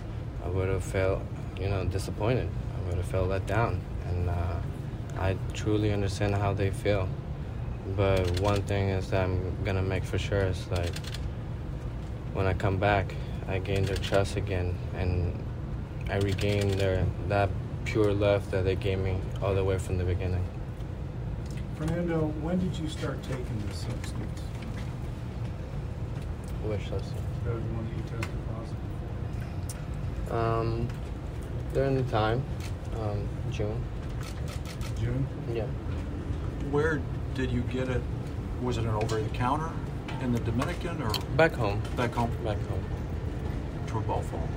I, 0.42 0.46
I 0.46 0.48
would 0.48 0.68
have 0.68 0.84
felt, 0.84 1.20
you 1.60 1.68
know, 1.68 1.84
disappointed. 1.84 2.48
I 2.76 2.88
would 2.88 2.96
have 2.98 3.06
felt 3.06 3.28
let 3.28 3.46
down. 3.46 3.80
And 4.08 4.30
uh, 4.30 4.56
I 5.18 5.36
truly 5.52 5.92
understand 5.92 6.36
how 6.36 6.52
they 6.52 6.70
feel. 6.70 7.08
But 7.96 8.38
one 8.40 8.62
thing 8.62 8.90
is 8.90 9.10
that 9.10 9.24
I'm 9.24 9.56
gonna 9.64 9.82
make 9.82 10.04
for 10.04 10.18
sure 10.18 10.42
is 10.42 10.66
like 10.70 10.94
when 12.34 12.46
I 12.46 12.54
come 12.54 12.78
back, 12.78 13.14
I 13.48 13.58
gain 13.58 13.84
their 13.84 13.96
trust 13.96 14.36
again, 14.36 14.76
and 14.94 15.44
I 16.08 16.18
regain 16.18 16.76
their 16.76 17.06
that 17.28 17.48
pure 17.84 18.12
love 18.12 18.50
that 18.50 18.64
they 18.64 18.74
gave 18.74 18.98
me 18.98 19.18
all 19.40 19.54
the 19.54 19.64
way 19.64 19.78
from 19.78 19.98
the 19.98 20.04
beginning. 20.04 20.44
Fernando, 21.76 22.28
when 22.40 22.58
did 22.58 22.76
you 22.78 22.88
start 22.88 23.22
taking 23.22 23.62
this 23.68 23.78
substance? 23.80 24.40
Which 26.64 26.80
substance? 26.88 27.12
The 27.44 27.50
one 27.50 27.86
that 27.86 27.96
you 27.96 28.02
tested 28.02 28.40
positive 28.48 30.32
Um, 30.32 30.88
during 31.74 31.94
the 31.96 32.02
time, 32.10 32.42
um, 33.00 33.28
June. 33.50 33.80
June? 34.98 35.26
Yeah. 35.52 35.66
Where 36.70 37.00
did 37.34 37.50
you 37.52 37.60
get 37.62 37.88
it? 37.88 38.02
Was 38.62 38.78
it 38.78 38.84
an 38.84 38.90
over 38.90 39.20
the 39.20 39.28
counter 39.30 39.70
in 40.22 40.32
the 40.32 40.40
Dominican 40.40 41.02
or 41.02 41.12
Back 41.36 41.52
home. 41.52 41.80
back 41.96 42.14
home? 42.14 42.30
Back 42.42 42.56
home. 42.68 42.84
To 43.88 43.98
a 43.98 44.00
ball 44.00 44.22
phone. 44.22 44.48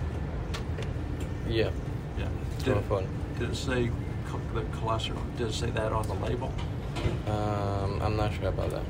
Yeah. 1.50 1.70
Yeah. 2.18 2.30
To 2.60 2.66
Did, 2.66 2.78
a 2.78 2.82
phone. 2.84 3.08
did 3.38 3.50
it 3.50 3.56
say 3.56 3.92
co- 4.30 4.40
the 4.54 4.62
cholesterol? 4.78 5.22
Did 5.38 5.48
it 5.50 5.54
say 5.54 5.70
that 5.72 5.92
on 5.92 6.08
the 6.08 6.14
label? 6.16 6.52
Um, 7.27 8.01
I'm 8.01 8.15
not 8.15 8.34
sure 8.34 8.50
about 8.50 8.72
that. 8.72 8.84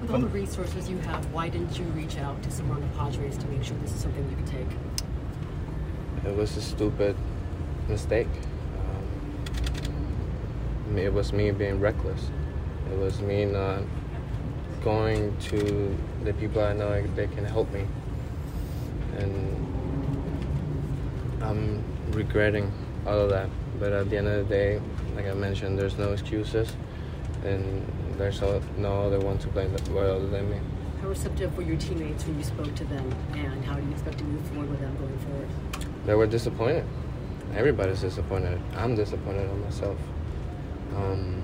With 0.00 0.10
all 0.10 0.20
the 0.20 0.28
resources 0.28 0.88
you 0.88 0.98
have, 0.98 1.32
why 1.32 1.48
didn't 1.48 1.78
you 1.78 1.84
reach 1.86 2.18
out 2.18 2.42
to 2.42 2.50
someone 2.50 2.82
on 2.82 2.88
the 2.88 2.96
Padres 2.96 3.36
to 3.38 3.46
make 3.48 3.64
sure 3.64 3.76
this 3.78 3.92
is 3.94 4.00
something 4.00 4.28
you 4.30 4.36
could 4.36 4.46
take? 4.46 4.68
It 6.24 6.36
was 6.36 6.56
a 6.56 6.62
stupid 6.62 7.16
mistake. 7.88 8.28
Um, 10.86 10.96
it 10.96 11.12
was 11.12 11.32
me 11.32 11.50
being 11.50 11.80
reckless. 11.80 12.30
It 12.92 12.98
was 12.98 13.20
me 13.20 13.44
not 13.44 13.82
going 14.82 15.36
to 15.38 15.96
the 16.24 16.32
people 16.34 16.62
I 16.62 16.72
know 16.72 16.90
that 16.90 17.16
they 17.16 17.26
can 17.26 17.44
help 17.44 17.70
me. 17.72 17.86
And 19.18 19.66
I'm 21.42 21.82
regretting 22.12 22.72
all 23.06 23.20
of 23.20 23.30
that. 23.30 23.48
But 23.78 23.92
at 23.92 24.10
the 24.10 24.18
end 24.18 24.28
of 24.28 24.48
the 24.48 24.54
day, 24.54 24.80
like 25.16 25.26
I 25.26 25.34
mentioned, 25.34 25.78
there's 25.78 25.98
no 25.98 26.12
excuses, 26.12 26.74
and 27.44 27.86
there's 28.16 28.40
no 28.40 28.60
no 28.76 29.02
other 29.02 29.20
one 29.20 29.38
to 29.38 29.48
blame 29.48 29.74
other 29.74 30.26
than 30.28 30.50
me. 30.50 30.58
How 31.00 31.08
receptive 31.08 31.56
were 31.56 31.62
your 31.62 31.76
teammates 31.76 32.24
when 32.26 32.38
you 32.38 32.44
spoke 32.44 32.74
to 32.74 32.84
them, 32.84 33.14
and 33.32 33.64
how 33.64 33.74
do 33.74 33.86
you 33.86 33.92
expect 33.92 34.18
to 34.18 34.24
move 34.24 34.42
forward 34.48 34.70
with 34.70 34.80
them 34.80 34.96
going 34.96 35.18
forward? 35.18 35.48
They 36.06 36.14
were 36.14 36.26
disappointed. 36.26 36.84
Everybody's 37.54 38.00
disappointed. 38.00 38.60
I'm 38.76 38.94
disappointed 38.94 39.48
in 39.50 39.62
myself. 39.62 39.96
Um, 40.96 41.42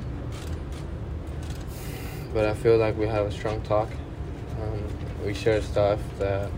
but 2.33 2.47
I 2.47 2.55
feel 2.55 2.77
like 2.79 2.99
we 2.99 3.07
have 3.07 3.27
a 3.27 3.31
strong 3.31 3.63
talk. 3.63 3.89
Um, 4.61 4.83
we 5.25 5.35
share 5.35 5.63
stuff 5.63 6.01
that 6.19 6.51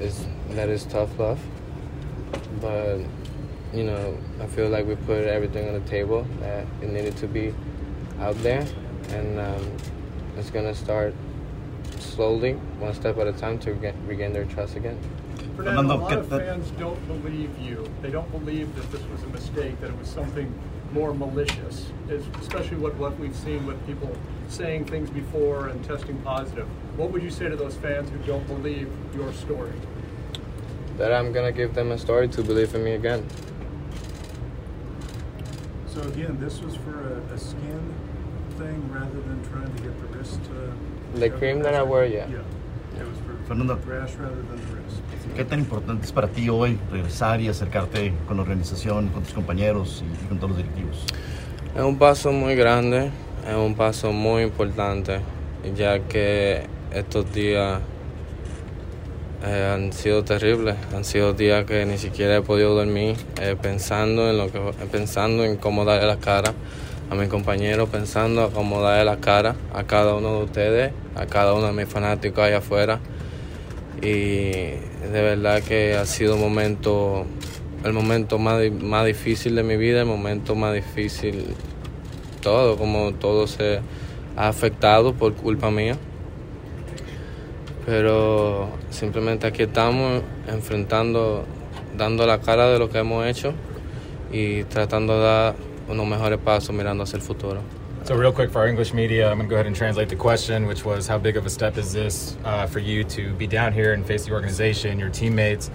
is 0.00 0.26
that 0.50 0.68
is 0.68 0.84
tough 0.84 1.16
love. 1.18 1.40
But 2.60 3.00
you 3.72 3.84
know, 3.84 4.16
I 4.40 4.46
feel 4.46 4.68
like 4.68 4.86
we 4.86 4.96
put 4.96 5.24
everything 5.26 5.68
on 5.68 5.74
the 5.74 5.88
table 5.88 6.26
that 6.40 6.66
it 6.82 6.88
needed 6.90 7.16
to 7.18 7.26
be 7.26 7.54
out 8.20 8.36
there, 8.42 8.66
and 9.10 9.38
um, 9.38 9.76
it's 10.36 10.50
gonna 10.50 10.74
start 10.74 11.14
slowly, 11.98 12.54
one 12.78 12.94
step 12.94 13.18
at 13.18 13.26
a 13.26 13.32
time, 13.32 13.58
to 13.60 13.72
get, 13.74 13.94
regain 14.06 14.32
their 14.32 14.44
trust 14.46 14.76
again. 14.76 14.98
Fernando, 15.56 15.82
a 15.82 15.96
lot 15.96 16.10
get 16.10 16.18
of 16.18 16.30
the- 16.30 16.38
fans 16.38 16.70
don't 16.72 17.22
believe 17.22 17.50
you. 17.58 17.86
They 18.02 18.10
don't 18.10 18.30
believe 18.30 18.74
that 18.76 18.90
this 18.90 19.02
was 19.10 19.22
a 19.22 19.28
mistake, 19.28 19.80
that 19.80 19.90
it 19.90 19.98
was 19.98 20.08
something 20.08 20.52
more 20.92 21.12
malicious, 21.14 21.86
es- 22.10 22.22
especially 22.40 22.76
what, 22.78 22.94
what 22.96 23.18
we've 23.18 23.34
seen 23.36 23.66
with 23.66 23.84
people 23.86 24.10
saying 24.48 24.84
things 24.86 25.10
before 25.10 25.68
and 25.68 25.84
testing 25.84 26.16
positive. 26.18 26.66
What 26.96 27.10
would 27.10 27.22
you 27.22 27.30
say 27.30 27.48
to 27.48 27.56
those 27.56 27.74
fans 27.74 28.08
who 28.10 28.18
don't 28.18 28.46
believe 28.46 28.88
your 29.14 29.32
story? 29.32 29.72
That 30.96 31.12
I'm 31.12 31.32
gonna 31.32 31.52
give 31.52 31.74
them 31.74 31.90
a 31.90 31.98
story 31.98 32.28
to 32.28 32.42
believe 32.42 32.74
in 32.74 32.84
me 32.84 32.92
again. 32.92 33.26
So 35.96 36.02
again, 36.02 36.36
this 36.38 36.60
was 36.60 36.76
for 36.76 36.92
a, 36.92 37.34
a 37.34 37.38
skin 37.38 37.80
thing 38.58 38.92
rather 38.92 39.18
than 39.28 39.40
trying 39.48 39.74
to 39.74 39.82
get 39.82 39.98
the 39.98 40.08
wrist 40.08 40.38
to. 40.44 41.18
The 41.18 41.30
cream 41.30 41.62
that 41.62 41.72
I 41.72 41.82
wear, 41.82 42.04
yeah. 42.04 42.28
Yeah. 42.28 43.00
It 43.00 43.08
was 43.08 43.16
for 43.24 43.34
Fernando. 43.48 43.76
rash 43.76 44.12
rather 44.16 44.42
than 44.42 44.60
the 44.60 44.74
wrist. 44.74 45.00
¿Qué 45.34 45.46
tan 45.46 45.60
importante 45.60 46.04
es 46.04 46.12
para 46.12 46.28
ti 46.28 46.50
hoy 46.50 46.78
regresar 46.92 47.40
y 47.40 47.48
acercarte 47.48 48.12
con 48.28 48.36
la 48.36 48.42
organización, 48.42 49.08
con 49.08 49.22
tus 49.22 49.32
compañeros 49.32 50.04
y 50.04 50.26
con 50.28 50.36
todos 50.36 50.50
los 50.50 50.58
directivos? 50.58 51.02
Es 51.74 51.82
un 51.82 51.96
paso 51.96 52.30
muy 52.30 52.54
grande, 52.56 53.10
es 53.48 53.56
un 53.56 53.74
paso 53.74 54.12
muy 54.12 54.42
importante, 54.42 55.20
ya 55.74 56.00
que 56.00 56.66
estos 56.92 57.32
días 57.32 57.80
eh, 59.44 59.70
han 59.74 59.92
sido 59.92 60.24
terribles, 60.24 60.76
han 60.94 61.04
sido 61.04 61.34
días 61.34 61.66
que 61.66 61.84
ni 61.84 61.98
siquiera 61.98 62.36
he 62.36 62.42
podido 62.42 62.74
dormir 62.74 63.16
eh, 63.40 63.54
pensando 63.60 64.30
en 64.30 64.38
lo 64.38 64.50
que 64.50 64.58
pensando 64.90 65.44
en 65.44 65.56
cómo 65.56 65.84
darle 65.84 66.06
la 66.06 66.16
cara 66.16 66.54
a 67.10 67.14
mi 67.14 67.28
compañero, 67.28 67.86
pensando 67.86 68.42
a 68.42 68.50
cómo 68.50 68.80
darle 68.80 69.04
la 69.04 69.18
cara 69.18 69.54
a 69.74 69.84
cada 69.84 70.14
uno 70.14 70.38
de 70.38 70.44
ustedes, 70.44 70.92
a 71.14 71.26
cada 71.26 71.52
uno 71.52 71.66
de 71.66 71.72
mis 71.72 71.86
fanáticos 71.86 72.44
allá 72.44 72.58
afuera. 72.58 72.98
Y 74.00 74.50
de 75.12 75.22
verdad 75.22 75.62
que 75.62 75.94
ha 75.94 76.06
sido 76.06 76.34
un 76.34 76.40
momento, 76.40 77.26
el 77.84 77.92
momento 77.92 78.38
más, 78.38 78.60
más 78.72 79.06
difícil 79.06 79.54
de 79.54 79.62
mi 79.62 79.76
vida, 79.76 80.00
el 80.00 80.06
momento 80.06 80.54
más 80.54 80.74
difícil, 80.74 81.54
todo, 82.40 82.76
como 82.76 83.12
todo 83.12 83.46
se 83.46 83.80
ha 84.36 84.48
afectado 84.48 85.14
por 85.14 85.34
culpa 85.34 85.70
mía. 85.70 85.96
Pero 87.86 88.68
simplemente 88.90 89.46
aquí 89.46 89.62
estamos 89.62 90.22
enfrentando, 90.48 91.44
dando 91.96 92.26
la 92.26 92.40
cara 92.40 92.68
de 92.68 92.78
lo 92.78 92.90
que 92.90 92.98
hemos 92.98 93.24
hecho 93.26 93.54
y 94.32 94.64
tratando 94.64 95.18
de 95.18 95.24
dar 95.24 95.54
unos 95.88 96.06
mejores 96.06 96.38
pasos 96.38 96.74
mirando 96.74 97.04
hacia 97.04 97.16
el 97.16 97.22
futuro. 97.22 97.60
So, 98.04 98.14
real 98.14 98.32
quick 98.32 98.52
for 98.52 98.60
our 98.60 98.68
English 98.68 98.92
media, 98.94 99.28
I'm 99.28 99.38
going 99.38 99.48
to 99.48 99.50
go 99.50 99.56
ahead 99.56 99.66
and 99.66 99.74
translate 99.74 100.08
the 100.08 100.16
question, 100.16 100.66
which 100.68 100.84
was 100.84 101.08
How 101.08 101.18
big 101.18 101.36
of 101.36 101.44
a 101.44 101.50
step 101.50 101.76
is 101.76 101.92
this 101.92 102.36
uh, 102.44 102.66
for 102.66 102.78
you 102.78 103.02
to 103.02 103.34
be 103.34 103.48
down 103.48 103.72
here 103.72 103.94
and 103.94 104.06
face 104.06 104.26
the 104.26 104.32
organization, 104.32 105.00
your 105.00 105.10
teammates? 105.10 105.70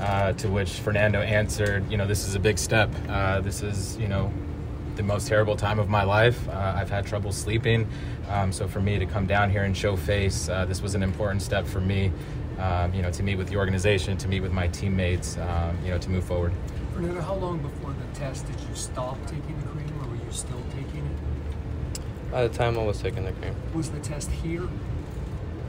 Uh, 0.00 0.32
to 0.32 0.48
which 0.48 0.80
Fernando 0.80 1.20
answered, 1.20 1.88
You 1.90 1.98
know, 1.98 2.06
this 2.06 2.26
is 2.26 2.34
a 2.34 2.40
big 2.40 2.58
step. 2.58 2.90
Uh, 3.08 3.40
this 3.40 3.62
is, 3.62 3.98
you 3.98 4.08
know, 4.08 4.32
the 4.96 5.02
most 5.02 5.26
terrible 5.26 5.56
time 5.56 5.78
of 5.78 5.88
my 5.88 6.04
life. 6.04 6.48
Uh, 6.48 6.74
I've 6.76 6.90
had 6.90 7.06
trouble 7.06 7.32
sleeping. 7.32 7.88
Um, 8.28 8.52
so, 8.52 8.66
for 8.68 8.80
me 8.80 8.98
to 8.98 9.06
come 9.06 9.26
down 9.26 9.50
here 9.50 9.64
and 9.64 9.76
show 9.76 9.96
face, 9.96 10.48
uh, 10.48 10.64
this 10.64 10.80
was 10.80 10.94
an 10.94 11.02
important 11.02 11.42
step 11.42 11.66
for 11.66 11.80
me, 11.80 12.12
um, 12.58 12.94
you 12.94 13.02
know, 13.02 13.10
to 13.10 13.22
meet 13.22 13.36
with 13.36 13.48
the 13.48 13.56
organization, 13.56 14.16
to 14.18 14.28
meet 14.28 14.40
with 14.40 14.52
my 14.52 14.68
teammates, 14.68 15.36
um, 15.38 15.78
you 15.84 15.90
know, 15.90 15.98
to 15.98 16.10
move 16.10 16.24
forward. 16.24 16.52
Fernando, 16.94 17.20
how 17.20 17.34
long 17.34 17.58
before 17.58 17.92
the 17.92 18.18
test 18.18 18.46
did 18.46 18.60
you 18.60 18.74
stop 18.74 19.18
taking 19.26 19.58
the 19.60 19.66
cream, 19.68 19.92
or 20.00 20.08
were 20.08 20.16
you 20.16 20.30
still 20.30 20.62
taking 20.70 21.04
it? 21.04 22.00
By 22.30 22.46
the 22.46 22.54
time 22.54 22.78
I 22.78 22.82
was 22.82 23.00
taking 23.00 23.24
the 23.24 23.32
cream, 23.32 23.54
Was 23.74 23.90
the 23.90 24.00
test 24.00 24.30
here, 24.30 24.68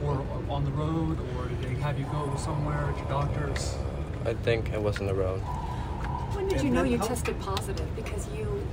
or 0.04 0.24
on 0.48 0.64
the 0.64 0.70
road, 0.72 1.18
or 1.36 1.46
did 1.46 1.62
they 1.62 1.80
have 1.80 1.98
you 1.98 2.06
go 2.06 2.32
somewhere 2.36 2.76
at 2.76 2.96
your 2.96 3.08
doctor's? 3.08 3.74
I 4.24 4.34
think 4.34 4.72
it 4.72 4.80
was 4.80 4.98
on 4.98 5.06
the 5.06 5.14
road. 5.14 5.40
When 6.34 6.48
did 6.48 6.58
And 6.58 6.68
you 6.68 6.74
know 6.74 6.82
you 6.82 6.98
tested 6.98 7.38
positive? 7.40 7.94
Because 7.94 8.28
you 8.36 8.66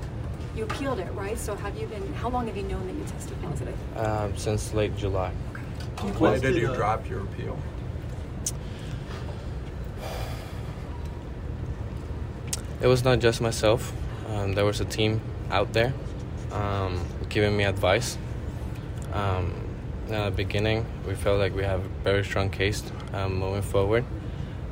you 0.56 0.64
appealed 0.64 1.00
it, 1.00 1.12
right? 1.14 1.38
So 1.38 1.56
have 1.56 1.78
you 1.78 1.88
been? 1.88 2.14
How 2.14 2.30
long 2.30 2.48
have 2.48 2.58
you 2.58 2.64
known 2.64 2.86
that 2.88 2.94
you 2.94 3.04
tested 3.06 3.42
positive? 3.42 3.78
Um, 3.98 4.38
since 4.38 4.74
late 4.74 4.96
July. 4.96 5.32
Why 6.18 6.38
did 6.38 6.56
you 6.56 6.74
drop 6.76 7.10
your 7.10 7.22
appeal? 7.22 7.58
it 12.84 12.88
was 12.88 13.06
not 13.06 13.20
just 13.20 13.40
myself. 13.40 13.94
Um, 14.28 14.54
there 14.54 14.66
was 14.66 14.82
a 14.82 14.86
team 14.86 15.22
out 15.50 15.72
there 15.72 15.94
um, 16.52 17.00
giving 17.30 17.56
me 17.56 17.64
advice. 17.64 18.18
Um, 19.14 19.54
in 20.08 20.22
the 20.22 20.32
beginning, 20.32 20.86
we 21.08 21.16
felt 21.16 21.40
like 21.40 21.56
we 21.56 21.64
have 21.64 21.80
a 21.80 21.90
very 22.04 22.26
strong 22.26 22.50
case 22.50 22.84
um, 23.14 23.36
moving 23.38 23.62
forward. 23.62 24.04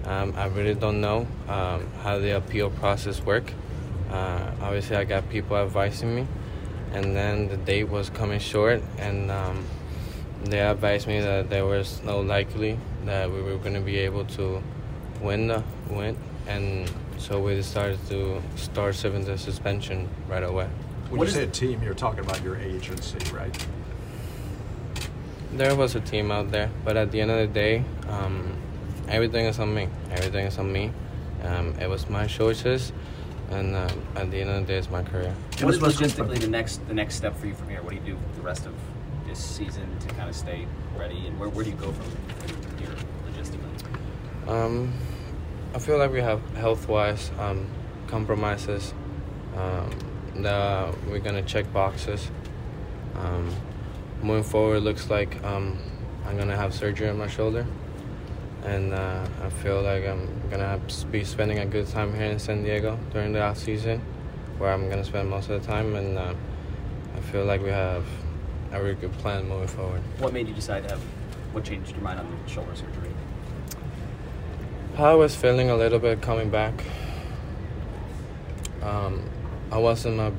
Um, 0.04 0.34
I 0.36 0.48
really 0.48 0.74
don't 0.74 1.00
know 1.00 1.26
um, 1.48 1.88
how 2.04 2.20
the 2.20 2.36
appeal 2.36 2.70
process 2.70 3.22
work. 3.22 3.54
Uh, 4.12 4.52
obviously, 4.62 4.96
I 4.96 5.06
got 5.06 5.30
people 5.30 5.56
advising 5.58 6.14
me, 6.16 6.28
and 6.94 7.16
then 7.16 7.48
the 7.48 7.58
date 7.58 7.86
was 7.86 8.10
coming 8.10 8.40
short, 8.40 8.82
and 8.98 9.32
um, 9.32 9.66
they 10.44 10.60
advised 10.60 11.08
me 11.08 11.20
that 11.22 11.50
there 11.50 11.66
was 11.66 12.02
no 12.04 12.20
likely 12.20 12.78
that 13.06 13.32
we 13.32 13.42
were 13.42 13.58
going 13.58 13.74
to 13.76 13.82
be 13.82 13.98
able 13.98 14.26
to 14.26 14.62
win 15.22 15.48
the 15.48 15.64
win, 15.90 16.18
and 16.48 16.92
so 17.18 17.40
we 17.40 17.56
decided 17.56 18.00
to 18.10 18.42
start 18.56 18.96
serving 18.96 19.24
the 19.26 19.38
suspension 19.38 20.10
right 20.28 20.44
away. 20.44 20.68
When 21.10 21.20
What 21.20 21.26
you 21.26 21.30
is 21.30 21.34
say 21.36 21.44
a 21.44 21.48
team, 21.48 21.82
you're 21.84 21.94
talking 21.94 22.22
about 22.24 22.44
your 22.44 22.58
agency, 22.58 23.18
right? 23.34 23.68
There 25.54 25.76
was 25.76 25.96
a 25.96 26.00
team 26.00 26.32
out 26.32 26.52
there, 26.52 26.70
but 26.84 26.98
at 26.98 27.12
the 27.12 27.22
end 27.22 27.32
of 27.32 27.38
the 27.38 27.48
day, 27.48 27.84
um, 28.08 28.54
everything 29.08 29.46
is 29.46 29.60
on 29.60 29.74
me. 29.74 29.90
Everything 30.12 30.48
is 30.48 30.58
on 30.58 30.72
me. 30.72 30.92
Um, 31.44 31.74
it 31.80 31.90
was 31.90 32.10
my 32.10 32.28
choices, 32.28 32.94
and 33.52 33.76
uh, 33.76 33.90
at 34.16 34.32
the 34.32 34.42
end 34.42 34.50
of 34.50 34.56
the 34.62 34.74
day, 34.74 34.78
it's 34.78 34.90
my 34.90 35.04
career. 35.04 35.36
What 35.62 35.74
is 35.74 35.80
logistically 35.80 36.40
the 36.40 36.48
next 36.48 36.88
the 36.88 36.94
next 36.94 37.16
step 37.16 37.38
for 37.38 37.48
you 37.48 37.54
from 37.54 37.70
here? 37.70 37.82
What 37.82 37.92
do 37.92 37.96
you 37.98 38.02
do 38.02 38.18
the 38.36 38.42
rest 38.42 38.66
of 38.66 38.74
this 39.28 39.40
season 39.40 39.88
to 40.00 40.08
kind 40.16 40.30
of 40.30 40.36
stay 40.36 40.68
ready, 40.98 41.28
and 41.28 41.40
where, 41.40 41.50
where 41.50 41.64
do 41.64 41.70
you 41.70 41.78
go 41.78 41.92
from 41.92 42.06
here 42.80 42.96
logistically? 43.28 44.50
Um, 44.50 44.94
I 45.76 45.80
feel 45.80 45.98
like 45.98 46.12
we 46.12 46.22
have 46.22 46.42
health-wise 46.56 47.32
um, 47.40 47.68
compromises. 48.08 48.94
Um, 49.56 49.92
that 50.36 50.96
we're 51.08 51.20
gonna 51.20 51.42
check 51.42 51.72
boxes. 51.74 52.30
Um, 53.16 53.54
moving 54.22 54.44
forward, 54.44 54.78
it 54.78 54.80
looks 54.82 55.10
like 55.10 55.44
um, 55.44 55.78
I'm 56.26 56.38
gonna 56.38 56.56
have 56.56 56.74
surgery 56.74 57.10
on 57.10 57.18
my 57.18 57.28
shoulder, 57.28 57.66
and 58.64 58.94
uh, 58.94 59.26
I 59.44 59.50
feel 59.50 59.82
like 59.82 60.06
I'm 60.06 60.30
gonna 60.50 60.80
be 61.12 61.24
spending 61.24 61.60
a 61.60 61.66
good 61.66 61.88
time 61.88 62.14
here 62.14 62.26
in 62.26 62.40
San 62.40 62.64
Diego 62.64 63.00
during 63.12 63.34
the 63.34 63.42
off 63.42 63.58
season, 63.58 64.02
where 64.58 64.72
I'm 64.72 64.90
gonna 64.90 65.04
spend 65.04 65.30
most 65.30 65.50
of 65.50 65.62
the 65.62 65.68
time, 65.68 65.96
and 65.96 66.18
uh, 66.18 66.34
I 67.16 67.20
feel 67.32 67.46
like 67.46 67.62
we 67.62 67.70
have 67.70 68.06
a 68.72 68.82
really 68.82 68.96
good 68.96 69.14
plan 69.14 69.48
moving 69.48 69.68
forward. 69.68 70.02
What 70.20 70.34
made 70.34 70.48
you 70.48 70.54
decide 70.54 70.84
to 70.84 70.90
have? 70.90 71.02
What 71.54 71.64
changed 71.64 71.92
your 71.92 72.02
mind 72.02 72.20
on 72.20 72.28
the 72.44 72.50
shoulder 72.50 72.76
surgery? 72.76 73.12
I 74.98 75.14
was 75.14 75.36
feeling 75.36 75.70
a 75.70 75.76
little 75.76 76.00
bit 76.00 76.22
coming 76.22 76.50
back. 76.50 76.84
Um, 78.82 79.30
I 79.72 79.78
wasn't 79.78 80.18
my 80.18 80.32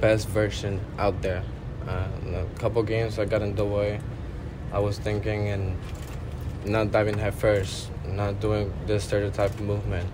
best 0.00 0.28
version 0.28 0.80
out 0.98 1.20
there. 1.22 1.42
Uh, 1.86 2.06
in 2.24 2.34
a 2.34 2.44
couple 2.58 2.82
games 2.82 3.18
I 3.18 3.24
got 3.24 3.42
in 3.42 3.54
the 3.54 3.64
way. 3.64 4.00
I 4.72 4.78
was 4.78 4.98
thinking 4.98 5.48
and 5.48 5.76
not 6.64 6.90
diving 6.90 7.18
head 7.18 7.34
first, 7.34 7.90
not 8.06 8.40
doing 8.40 8.72
this 8.86 9.04
certain 9.04 9.32
type 9.32 9.52
of 9.52 9.60
movement. 9.60 10.08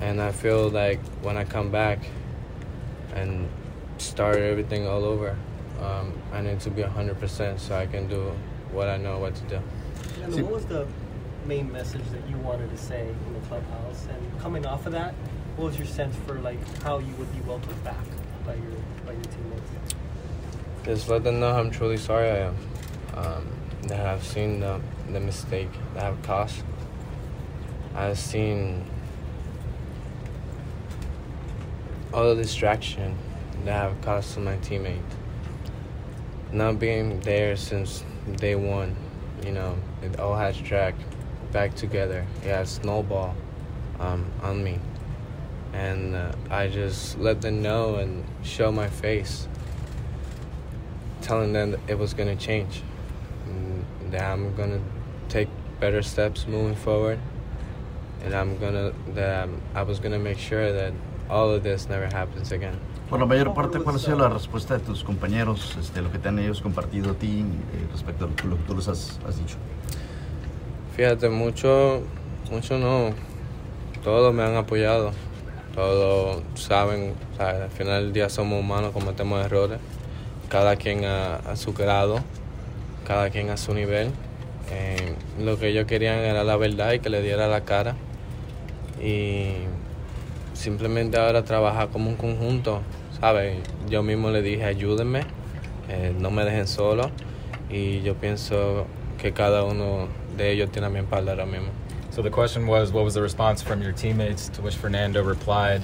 And 0.00 0.20
I 0.20 0.32
feel 0.32 0.68
like 0.68 1.00
when 1.22 1.36
I 1.36 1.44
come 1.44 1.70
back 1.70 1.98
and 3.14 3.48
start 3.98 4.36
everything 4.36 4.86
all 4.86 5.04
over, 5.04 5.36
um, 5.80 6.12
I 6.32 6.40
need 6.40 6.60
to 6.60 6.70
be 6.70 6.82
100% 6.82 7.58
so 7.58 7.76
I 7.76 7.86
can 7.86 8.08
do 8.08 8.32
what 8.72 8.88
I 8.88 8.96
know 8.96 9.18
what 9.18 9.34
to 9.36 9.42
do. 9.44 9.60
And 10.22 10.42
what 10.42 10.52
was 10.52 10.66
the 10.66 10.86
main 11.46 11.72
message 11.72 12.04
that 12.12 12.28
you 12.28 12.36
wanted 12.38 12.70
to 12.70 12.76
say 12.76 13.08
in 13.08 13.32
the 13.34 13.40
clubhouse? 13.46 14.06
And 14.10 14.40
coming 14.40 14.66
off 14.66 14.86
of 14.86 14.92
that, 14.92 15.14
what 15.56 15.66
was 15.66 15.78
your 15.78 15.86
sense 15.86 16.14
for 16.26 16.34
like 16.40 16.58
how 16.82 16.98
you 16.98 17.12
would 17.14 17.32
be 17.32 17.40
welcomed 17.40 17.82
back 17.82 17.96
by 18.46 18.54
your 18.54 18.76
by 19.06 19.12
your 19.12 19.22
teammates? 19.22 19.70
Just 20.84 21.08
let 21.08 21.24
them 21.24 21.40
know 21.40 21.52
how 21.52 21.60
I'm 21.60 21.70
truly 21.70 21.96
sorry 21.96 22.30
I 22.30 22.38
am. 22.38 22.56
Um, 23.14 23.46
that 23.88 24.06
I've 24.06 24.24
seen 24.24 24.60
the, 24.60 24.80
the 25.10 25.20
mistake 25.20 25.70
that 25.94 26.04
I've 26.04 26.22
caused. 26.22 26.62
I've 27.94 28.18
seen 28.18 28.84
all 32.12 32.34
the 32.34 32.42
distraction 32.42 33.16
that 33.64 33.86
I've 33.86 34.00
caused 34.02 34.34
to 34.34 34.40
my 34.40 34.56
teammate. 34.58 35.00
Not 36.52 36.78
being 36.78 37.20
there 37.20 37.56
since 37.56 38.04
day 38.36 38.54
one, 38.54 38.96
you 39.44 39.52
know, 39.52 39.76
it 40.02 40.18
all 40.18 40.36
has 40.36 40.56
dragged 40.58 41.02
back 41.52 41.74
together. 41.74 42.26
It 42.42 42.48
has 42.48 42.70
snowball 42.70 43.34
um, 43.98 44.30
on 44.42 44.62
me. 44.62 44.78
And 45.72 46.14
uh, 46.14 46.32
I 46.50 46.68
just 46.68 47.18
let 47.18 47.40
them 47.40 47.62
know 47.62 47.96
and 47.96 48.24
show 48.42 48.72
my 48.72 48.88
face 48.88 49.48
telling 51.20 51.52
them 51.52 51.76
it 51.88 51.98
was 51.98 52.14
going 52.14 52.34
to 52.34 52.42
change, 52.42 52.82
and 54.08 54.12
that 54.12 54.22
I'm 54.22 54.54
going 54.56 54.70
to 54.70 54.80
take 55.28 55.48
better 55.80 56.02
steps 56.02 56.46
moving 56.48 56.74
forward, 56.74 57.18
and 58.24 58.34
I'm 58.34 58.58
going 58.58 58.74
to 58.74 58.92
that 59.14 59.44
I'm, 59.44 59.60
I 59.74 59.82
was 59.82 60.00
to 60.12 60.18
make 60.18 60.38
sure 60.38 60.72
that 60.72 60.92
all 61.30 61.50
of 61.50 61.62
this 61.62 61.88
never 61.88 62.06
happens 62.06 62.52
again. 62.52 62.78
Por 63.10 63.18
la 63.18 63.26
mayor 63.26 63.54
parte, 63.54 63.78
¿cuál 63.78 63.96
ha 63.96 63.98
sido 63.98 64.18
la 64.18 64.28
respuesta 64.28 64.74
de 64.78 64.80
tus 64.84 65.02
compañeros, 65.02 65.76
este, 65.80 66.02
lo 66.02 66.10
que 66.12 66.18
te 66.18 66.28
han 66.28 66.38
ellos 66.38 66.60
compartido 66.60 67.12
a 67.12 67.14
ti 67.14 67.40
eh, 67.72 67.86
respecto 67.92 68.26
a 68.26 68.28
lo, 68.28 68.36
que- 68.36 68.62
tú 68.66 68.74
les 68.76 68.86
has, 68.88 69.18
has 69.26 69.38
dicho? 69.38 69.56
Fíjate, 70.94 71.28
mucho, 71.30 72.02
mucho 72.50 72.76
no, 72.78 73.10
todos 74.04 74.34
me 74.34 74.42
han 74.42 74.56
apoyado, 74.56 75.12
todos 75.74 76.42
saben, 76.54 77.14
sea, 77.36 77.64
al 77.64 77.70
final 77.70 78.04
del 78.04 78.12
día 78.12 78.28
somos 78.28 78.60
humanos, 78.60 78.92
cometemos 78.92 79.42
errores, 79.44 79.78
cada 80.50 80.76
quien 80.76 81.04
a, 81.06 81.36
a 81.36 81.56
su 81.56 81.72
grado, 81.72 82.20
cada 83.08 83.30
quien 83.30 83.48
a 83.48 83.56
su 83.56 83.72
nivel. 83.72 84.10
Eh, 84.70 85.14
lo 85.40 85.58
que 85.58 85.68
ellos 85.68 85.86
querían 85.86 86.18
era 86.18 86.44
la 86.44 86.56
verdad 86.56 86.92
y 86.92 87.00
que 87.00 87.08
le 87.08 87.22
diera 87.22 87.48
la 87.48 87.62
cara. 87.62 87.96
Y 89.02 89.52
simplemente 90.52 91.16
ahora 91.16 91.42
trabajar 91.42 91.88
como 91.88 92.10
un 92.10 92.16
conjunto, 92.16 92.82
¿sabes? 93.18 93.56
Yo 93.88 94.02
mismo 94.02 94.30
le 94.30 94.42
dije, 94.42 94.64
ayúdenme, 94.64 95.22
eh, 95.88 96.14
no 96.18 96.30
me 96.30 96.44
dejen 96.44 96.68
solo. 96.68 97.10
Y 97.70 98.02
yo 98.02 98.14
pienso 98.14 98.86
que 99.20 99.32
cada 99.32 99.64
uno 99.64 100.08
de 100.36 100.52
ellos 100.52 100.70
tiene 100.70 100.90
mi 100.90 100.98
espalda 100.98 101.32
ahora 101.32 101.46
mismo. 101.46 101.68
So 102.10 102.22
the 102.22 102.30
question 102.30 102.66
was, 102.66 102.92
what 102.92 103.04
was 103.04 103.14
the 103.14 103.22
response 103.22 103.62
from 103.62 103.80
your 103.82 103.92
teammates? 103.92 104.50
To 104.50 104.62
which 104.62 104.76
Fernando 104.76 105.22
replied, 105.22 105.82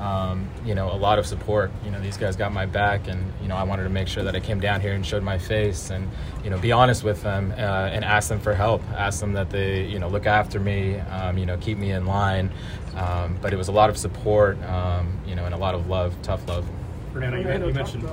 um, 0.00 0.48
you 0.64 0.74
know, 0.74 0.92
a 0.92 0.96
lot 0.96 1.18
of 1.18 1.26
support. 1.26 1.70
You 1.84 1.90
know, 1.90 2.00
these 2.00 2.16
guys 2.16 2.36
got 2.36 2.52
my 2.52 2.66
back, 2.66 3.08
and 3.08 3.32
you 3.42 3.48
know, 3.48 3.56
I 3.56 3.64
wanted 3.64 3.84
to 3.84 3.90
make 3.90 4.08
sure 4.08 4.22
that 4.24 4.34
I 4.36 4.40
came 4.40 4.60
down 4.60 4.80
here 4.80 4.92
and 4.92 5.04
showed 5.04 5.22
my 5.22 5.38
face, 5.38 5.90
and 5.90 6.08
you 6.44 6.50
know, 6.50 6.58
be 6.58 6.72
honest 6.72 7.04
with 7.04 7.22
them 7.22 7.52
uh, 7.52 7.90
and 7.92 8.04
ask 8.04 8.28
them 8.28 8.40
for 8.40 8.54
help. 8.54 8.82
Ask 8.90 9.20
them 9.20 9.32
that 9.32 9.50
they, 9.50 9.84
you 9.86 9.98
know, 9.98 10.08
look 10.08 10.26
after 10.26 10.60
me, 10.60 10.98
um, 10.98 11.38
you 11.38 11.46
know, 11.46 11.56
keep 11.58 11.78
me 11.78 11.92
in 11.92 12.06
line. 12.06 12.50
Um, 12.94 13.38
but 13.40 13.52
it 13.52 13.56
was 13.56 13.68
a 13.68 13.72
lot 13.72 13.90
of 13.90 13.96
support, 13.96 14.60
um, 14.64 15.18
you 15.26 15.34
know, 15.34 15.44
and 15.44 15.54
a 15.54 15.58
lot 15.58 15.74
of 15.74 15.88
love, 15.88 16.14
tough 16.22 16.46
love. 16.48 16.68
Fernando, 17.12 17.38
you, 17.38 17.66
you 17.66 17.74
mentioned 17.74 18.08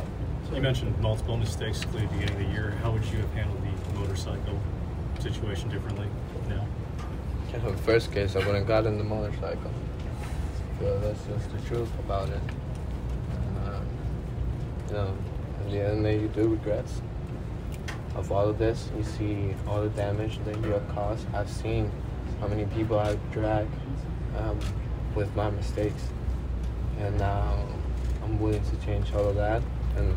you 0.54 0.62
mentioned 0.62 0.98
multiple 1.00 1.38
mistakes 1.38 1.82
at 1.82 1.92
the 1.92 2.00
beginning 2.00 2.30
of 2.30 2.38
the 2.38 2.54
year. 2.54 2.72
How 2.82 2.92
would 2.92 3.04
you 3.06 3.18
have 3.18 3.34
handled 3.34 3.62
the 3.62 4.00
motorcycle 4.00 4.60
situation 5.20 5.70
differently 5.70 6.08
now? 6.48 6.66
In 7.54 7.64
the 7.64 7.78
first 7.78 8.12
case, 8.12 8.36
I 8.36 8.40
wouldn't 8.40 8.58
have 8.58 8.68
gotten 8.68 8.98
the 8.98 9.04
motorcycle. 9.04 9.72
That's 10.82 11.26
just 11.26 11.52
the 11.52 11.62
truth 11.70 11.90
about 12.00 12.30
it. 12.30 12.42
Um, 13.66 13.88
you 14.88 14.94
know, 14.94 15.18
at 15.62 15.72
the 15.72 15.80
end 15.80 16.06
of 16.06 16.22
you 16.22 16.28
do 16.28 16.50
regrets 16.50 17.02
of 18.16 18.32
all 18.32 18.50
of 18.50 18.58
this. 18.58 18.90
You 18.98 19.04
see 19.04 19.56
all 19.68 19.82
the 19.82 19.90
damage 19.90 20.40
that 20.46 20.56
you 20.58 20.72
have 20.72 20.88
caused. 20.90 21.26
I've 21.34 21.50
seen 21.50 21.92
how 22.42 22.48
many 22.48 22.66
people 22.66 23.00
I've 23.00 23.20
dragged 23.32 23.74
um, 24.38 24.60
with 25.16 25.34
my 25.36 25.50
mistakes. 25.50 26.04
And 27.00 27.18
now 27.18 27.66
I'm 28.24 28.40
willing 28.40 28.64
to 28.64 28.86
change 28.86 29.14
all 29.14 29.30
of 29.30 29.36
that 29.36 29.62
and 29.96 30.14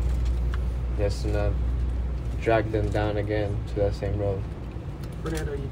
just 0.97 1.25
not 1.25 1.53
drag 2.41 2.71
them 2.71 2.89
down 2.89 3.17
again 3.17 3.57
to 3.69 3.75
that 3.75 3.95
same 3.95 4.17
road. 4.17 4.41
Fernando, 5.23 5.53
you, 5.53 5.69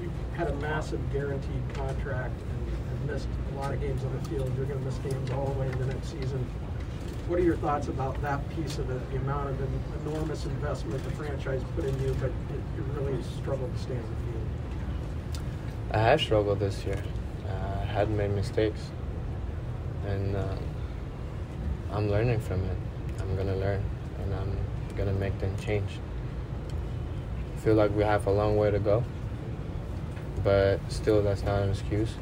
you 0.00 0.10
had 0.34 0.48
a 0.48 0.54
massive 0.56 1.00
guaranteed 1.12 1.62
contract 1.74 2.34
missed 3.06 3.28
a 3.52 3.58
lot 3.58 3.72
of 3.72 3.80
games 3.80 4.04
on 4.04 4.12
the 4.12 4.28
field. 4.28 4.52
You're 4.56 4.66
going 4.66 4.78
to 4.78 4.84
miss 4.84 4.98
games 4.98 5.30
all 5.30 5.46
the 5.46 5.60
way 5.60 5.66
into 5.66 5.86
next 5.86 6.10
season. 6.10 6.44
What 7.28 7.40
are 7.40 7.42
your 7.42 7.56
thoughts 7.56 7.88
about 7.88 8.20
that 8.22 8.48
piece 8.50 8.78
of 8.78 8.88
it, 8.90 9.10
the 9.10 9.16
amount 9.16 9.50
of 9.50 10.06
enormous 10.06 10.44
investment 10.44 11.02
the 11.02 11.10
franchise 11.12 11.60
put 11.74 11.84
in 11.84 12.00
you, 12.00 12.14
but 12.20 12.30
you 12.76 12.82
really 13.00 13.20
struggled 13.40 13.72
to 13.74 13.82
stay 13.82 13.96
on 13.96 14.02
the 14.02 14.32
field? 14.32 15.46
I 15.92 15.98
have 15.98 16.20
struggled 16.20 16.60
this 16.60 16.84
year. 16.84 17.02
Uh, 17.48 17.80
I 17.82 17.84
had 17.84 18.10
made 18.10 18.30
mistakes, 18.30 18.80
and 20.06 20.36
uh, 20.36 20.56
I'm 21.90 22.10
learning 22.10 22.40
from 22.40 22.62
it. 22.64 22.76
I'm 23.20 23.36
gonna 23.36 23.56
learn, 23.56 23.82
and 24.20 24.34
I'm 24.34 24.56
gonna 24.96 25.12
make 25.12 25.36
them 25.40 25.56
change. 25.58 25.98
I 27.56 27.58
feel 27.60 27.74
like 27.74 27.94
we 27.96 28.04
have 28.04 28.26
a 28.28 28.32
long 28.32 28.56
way 28.56 28.70
to 28.70 28.78
go, 28.78 29.02
but 30.44 30.78
still, 30.88 31.22
that's 31.22 31.42
not 31.42 31.62
an 31.62 31.70
excuse. 31.70 32.14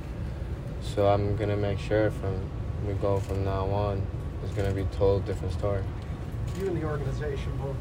So 0.84 1.08
I'm 1.08 1.34
gonna 1.36 1.56
make 1.56 1.78
sure 1.78 2.10
from 2.10 2.38
we 2.86 2.92
go 2.94 3.18
from 3.18 3.44
now 3.44 3.66
on, 3.70 4.06
it's 4.44 4.52
gonna 4.52 4.72
be 4.72 4.82
a 4.82 4.96
total 4.96 5.18
different 5.20 5.52
story. 5.54 5.82
You 6.60 6.68
and 6.68 6.80
the 6.80 6.86
organization 6.86 7.56
both 7.56 7.76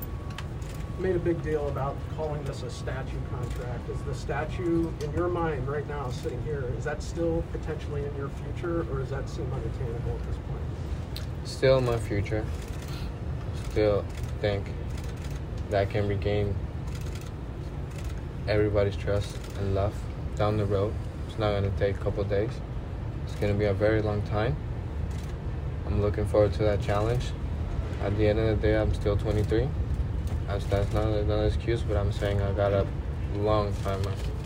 made 1.00 1.16
a 1.16 1.20
big 1.20 1.42
deal 1.44 1.68
about 1.68 1.96
calling 2.16 2.44
this 2.46 2.64
a 2.64 2.70
statue 2.70 3.20
contract. 3.30 3.90
Is 3.90 4.02
the 4.04 4.16
statue, 4.16 4.90
in 5.02 5.12
your 5.12 5.28
mind 5.28 5.68
right 5.68 5.88
now, 5.88 6.10
sitting 6.10 6.42
here, 6.44 6.64
is 6.78 6.86
that 6.86 7.04
still 7.04 7.44
potentially 7.52 8.06
in 8.06 8.16
your 8.16 8.30
future, 8.30 8.82
or 8.92 9.00
does 9.00 9.10
that 9.10 9.28
seem 9.28 9.52
unattainable 9.52 10.14
at 10.14 10.28
this 10.28 10.38
point? 10.48 11.28
Still 11.44 11.82
my 11.82 11.98
future. 11.98 12.46
Still 13.72 14.06
think 14.40 14.66
that 15.70 15.82
I 15.82 15.86
can 15.86 16.08
regain 16.08 16.56
everybody's 18.48 18.96
trust 18.96 19.38
and 19.60 19.76
love 19.76 19.94
down 20.36 20.58
the 20.58 20.66
road. 20.66 20.94
It's 21.28 21.38
not 21.38 21.52
gonna 21.52 21.70
take 21.78 21.98
a 21.98 22.00
couple 22.00 22.24
days. 22.24 22.52
It's 23.34 23.42
gonna 23.42 23.56
be 23.56 23.66
a 23.66 23.74
very 23.74 24.04
long 24.04 24.22
time. 24.22 24.56
I'm 25.88 26.04
looking 26.04 26.24
forward 26.28 26.54
to 26.54 26.64
that 26.64 26.84
challenge. 26.84 27.32
At 28.04 28.16
the 28.16 28.28
end 28.28 28.38
of 28.38 28.46
the 28.46 28.56
day, 28.56 28.78
I'm 28.78 28.94
still 28.94 29.18
23. 29.18 29.68
That's, 30.46 30.66
that's 30.66 30.94
not, 30.94 31.10
not 31.26 31.40
an 31.40 31.46
excuse, 31.46 31.82
but 31.82 31.98
I'm 31.98 32.12
saying 32.12 32.40
I 32.44 32.52
got 32.54 32.74
a 32.74 32.86
long 33.38 33.74
time 33.84 34.02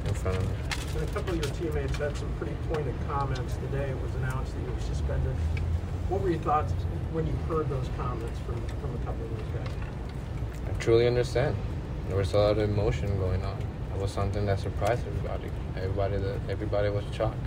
in 0.08 0.14
front 0.14 0.38
of 0.38 0.44
me. 0.44 0.56
And 0.96 1.10
a 1.10 1.12
couple 1.12 1.34
of 1.34 1.44
your 1.44 1.54
teammates 1.56 1.98
had 1.98 2.16
some 2.16 2.32
pretty 2.38 2.56
pointed 2.72 2.96
comments 3.10 3.58
the 3.58 3.78
day 3.78 3.90
it 3.90 4.02
was 4.02 4.16
announced 4.16 4.56
that 4.56 4.62
you 4.62 4.72
were 4.72 4.80
suspended. 4.80 5.36
What 6.08 6.22
were 6.22 6.30
your 6.30 6.40
thoughts 6.40 6.72
when 7.12 7.28
you 7.28 7.34
heard 7.50 7.68
those 7.68 7.90
comments 7.98 8.40
from, 8.46 8.56
from 8.80 8.96
a 8.96 9.00
couple 9.00 9.26
of 9.26 9.38
those 9.38 9.64
guys? 9.66 9.74
I 10.66 10.80
truly 10.80 11.08
understand. 11.08 11.58
There 12.08 12.16
was 12.16 12.32
a 12.32 12.38
lot 12.38 12.52
of 12.52 12.60
emotion 12.60 13.20
going 13.20 13.44
on. 13.44 13.58
It 13.94 14.00
was 14.00 14.12
something 14.12 14.46
that 14.46 14.62
surprised 14.62 15.06
everybody. 15.06 15.52
Everybody, 15.76 16.18
that 16.20 16.40
everybody 16.50 16.90
was 16.90 17.04
shocked. 17.12 17.47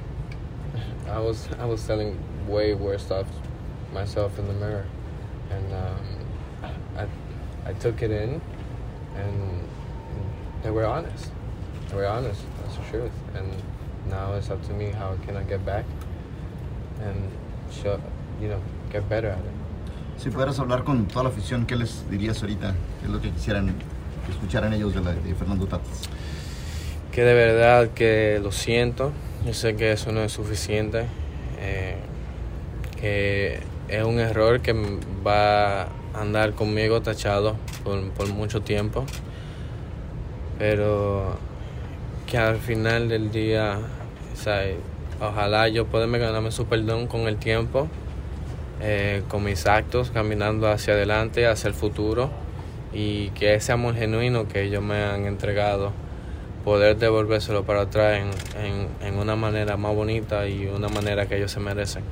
I 1.10 1.18
was, 1.18 1.48
I 1.58 1.64
was 1.64 1.86
telling 1.86 2.16
way 2.46 2.74
worse 2.74 3.04
stuff 3.04 3.26
myself 3.92 4.38
in 4.38 4.46
the 4.46 4.54
mirror, 4.54 4.86
and 5.50 5.72
um, 5.74 6.70
I, 6.96 7.06
I 7.68 7.72
took 7.74 8.02
it 8.02 8.10
in, 8.10 8.40
and 9.16 9.68
they 10.62 10.70
were 10.70 10.86
honest. 10.86 11.30
They 11.88 11.96
were 11.96 12.06
honest. 12.06 12.42
That's 12.62 12.76
the 12.76 12.82
truth. 12.90 13.12
And 13.34 13.52
now 14.08 14.34
it's 14.34 14.50
up 14.50 14.62
to 14.66 14.72
me. 14.72 14.90
How 14.92 15.16
can 15.26 15.36
I 15.36 15.42
get 15.42 15.64
back 15.66 15.84
and 17.02 17.30
show, 17.72 18.00
you 18.40 18.48
know, 18.48 18.60
get 18.92 19.08
better 19.08 19.30
at 19.30 19.38
it. 19.38 19.60
Si 20.18 20.28
pudieras 20.28 20.58
hablar 20.58 20.84
con 20.84 21.06
toda 21.06 21.24
la 21.24 21.30
afición, 21.30 21.66
¿qué 21.66 21.76
les 21.76 22.08
dirías 22.10 22.42
ahorita? 22.42 22.74
¿Qué 23.00 23.06
es 23.06 23.10
lo 23.10 23.20
que 23.20 23.30
quisieran 23.30 23.74
que 24.26 24.32
escucharan 24.32 24.72
ellos 24.74 24.94
de, 24.94 25.00
la, 25.00 25.12
de 25.14 25.34
Fernando 25.34 25.66
Tatis? 25.66 26.02
Que 27.10 27.22
de 27.22 27.34
verdad 27.34 27.88
que 27.94 28.38
lo 28.42 28.52
siento. 28.52 29.12
Yo 29.44 29.54
sé 29.54 29.74
que 29.76 29.92
eso 29.92 30.12
no 30.12 30.22
es 30.22 30.32
suficiente. 30.32 31.06
Eh, 31.60 31.96
que 33.00 33.60
es 33.88 34.04
un 34.04 34.20
error 34.20 34.60
que 34.60 34.74
va 35.26 35.82
a 35.82 35.88
andar 36.14 36.52
conmigo 36.52 37.00
tachado 37.00 37.56
por, 37.82 38.10
por 38.10 38.28
mucho 38.28 38.60
tiempo. 38.60 39.04
Pero 40.58 41.36
que 42.26 42.38
al 42.38 42.58
final 42.58 43.08
del 43.08 43.32
día, 43.32 43.78
o 44.32 44.36
sea, 44.36 44.62
ojalá 45.20 45.68
yo 45.68 45.86
pueda 45.86 46.06
ganarme 46.06 46.52
su 46.52 46.66
perdón 46.66 47.06
con 47.06 47.22
el 47.22 47.36
tiempo, 47.36 47.88
eh, 48.80 49.22
con 49.28 49.42
mis 49.42 49.66
actos, 49.66 50.10
caminando 50.10 50.68
hacia 50.68 50.94
adelante, 50.94 51.46
hacia 51.46 51.68
el 51.68 51.74
futuro, 51.74 52.30
y 52.92 53.30
que 53.30 53.54
ese 53.54 53.72
amor 53.72 53.96
genuino 53.96 54.46
que 54.46 54.62
ellos 54.62 54.82
me 54.82 55.02
han 55.02 55.24
entregado, 55.24 55.92
poder 56.64 56.96
devolvérselo 56.96 57.64
para 57.64 57.82
atrás 57.82 58.18
en, 58.18 58.30
en, 58.64 58.88
en 59.00 59.18
una 59.18 59.36
manera 59.36 59.76
más 59.76 59.94
bonita 59.94 60.46
y 60.46 60.66
una 60.66 60.88
manera 60.88 61.26
que 61.26 61.36
ellos 61.36 61.52
se 61.52 61.60
merecen. 61.60 62.02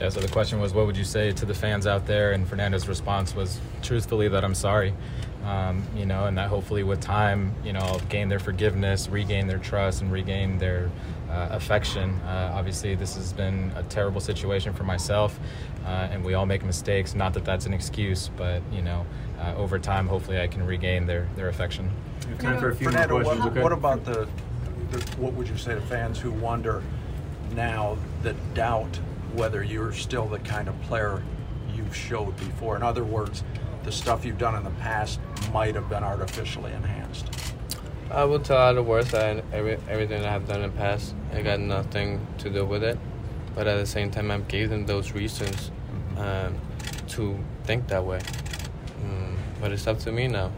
Yeah, 0.00 0.08
so 0.08 0.20
the 0.20 0.28
question 0.28 0.58
was, 0.60 0.72
what 0.72 0.86
would 0.86 0.96
you 0.96 1.04
say 1.04 1.32
to 1.32 1.46
the 1.46 1.54
fans 1.54 1.86
out 1.86 2.06
there? 2.06 2.32
And 2.32 2.48
Fernando's 2.48 2.88
response 2.88 3.36
was, 3.36 3.60
truthfully, 3.82 4.26
that 4.28 4.42
I'm 4.42 4.54
sorry. 4.54 4.94
Um, 5.44 5.84
you 5.96 6.06
know, 6.06 6.26
and 6.26 6.38
that 6.38 6.48
hopefully 6.48 6.82
with 6.82 7.00
time, 7.00 7.54
you 7.64 7.72
know, 7.72 7.80
I'll 7.80 7.98
gain 8.08 8.28
their 8.28 8.38
forgiveness, 8.38 9.08
regain 9.08 9.48
their 9.48 9.58
trust, 9.58 10.00
and 10.00 10.10
regain 10.10 10.58
their 10.58 10.90
uh, 11.28 11.48
affection. 11.50 12.20
Uh, 12.20 12.52
obviously, 12.54 12.94
this 12.94 13.16
has 13.16 13.32
been 13.32 13.72
a 13.74 13.82
terrible 13.84 14.20
situation 14.20 14.72
for 14.72 14.84
myself, 14.84 15.38
uh, 15.84 16.08
and 16.10 16.24
we 16.24 16.34
all 16.34 16.46
make 16.46 16.64
mistakes. 16.64 17.14
Not 17.14 17.34
that 17.34 17.44
that's 17.44 17.66
an 17.66 17.74
excuse, 17.74 18.30
but 18.36 18.62
you 18.72 18.82
know, 18.82 19.04
uh, 19.42 19.54
over 19.56 19.78
time, 19.78 20.06
hopefully, 20.06 20.40
I 20.40 20.46
can 20.46 20.64
regain 20.64 21.06
their 21.06 21.28
their 21.36 21.48
affection. 21.48 21.90
Time 22.38 22.58
for 22.58 22.70
a 22.70 22.76
few 22.76 22.86
Fernando, 22.90 23.14
more 23.14 23.22
questions. 23.24 23.44
what, 23.44 23.52
okay? 23.52 23.62
what 23.62 23.72
about 23.72 24.04
the, 24.04 24.28
the, 24.90 24.98
what 25.16 25.32
would 25.34 25.48
you 25.48 25.56
say 25.56 25.74
to 25.74 25.80
fans 25.82 26.18
who 26.18 26.30
wonder 26.30 26.82
now 27.54 27.98
that 28.22 28.36
doubt 28.54 28.96
whether 29.34 29.62
you're 29.62 29.92
still 29.92 30.26
the 30.26 30.38
kind 30.40 30.68
of 30.68 30.80
player 30.82 31.22
you've 31.74 31.94
showed 31.94 32.36
before? 32.36 32.76
In 32.76 32.82
other 32.82 33.04
words, 33.04 33.42
the 33.82 33.92
stuff 33.92 34.24
you've 34.24 34.38
done 34.38 34.54
in 34.54 34.64
the 34.64 34.70
past 34.70 35.20
might 35.52 35.74
have 35.74 35.88
been 35.88 36.04
artificially 36.04 36.72
enhanced. 36.72 37.26
I 38.10 38.24
will 38.24 38.40
tell 38.40 38.58
all 38.58 38.74
the 38.74 38.82
worst 38.82 39.12
that 39.12 39.42
every, 39.52 39.78
everything 39.88 40.24
I 40.24 40.30
have 40.30 40.46
done 40.46 40.62
in 40.62 40.70
the 40.70 40.76
past, 40.76 41.14
it 41.32 41.42
got 41.42 41.60
nothing 41.60 42.24
to 42.38 42.50
do 42.50 42.64
with 42.64 42.84
it. 42.84 42.98
But 43.54 43.66
at 43.66 43.76
the 43.76 43.86
same 43.86 44.10
time, 44.10 44.30
I 44.30 44.38
gave 44.38 44.70
them 44.70 44.86
those 44.86 45.12
reasons 45.12 45.70
um, 46.16 46.56
to 47.08 47.38
think 47.64 47.88
that 47.88 48.04
way. 48.04 48.20
But 49.62 49.70
it's 49.70 49.86
up 49.86 50.00
to 50.00 50.10
me 50.10 50.26
now 50.26 50.50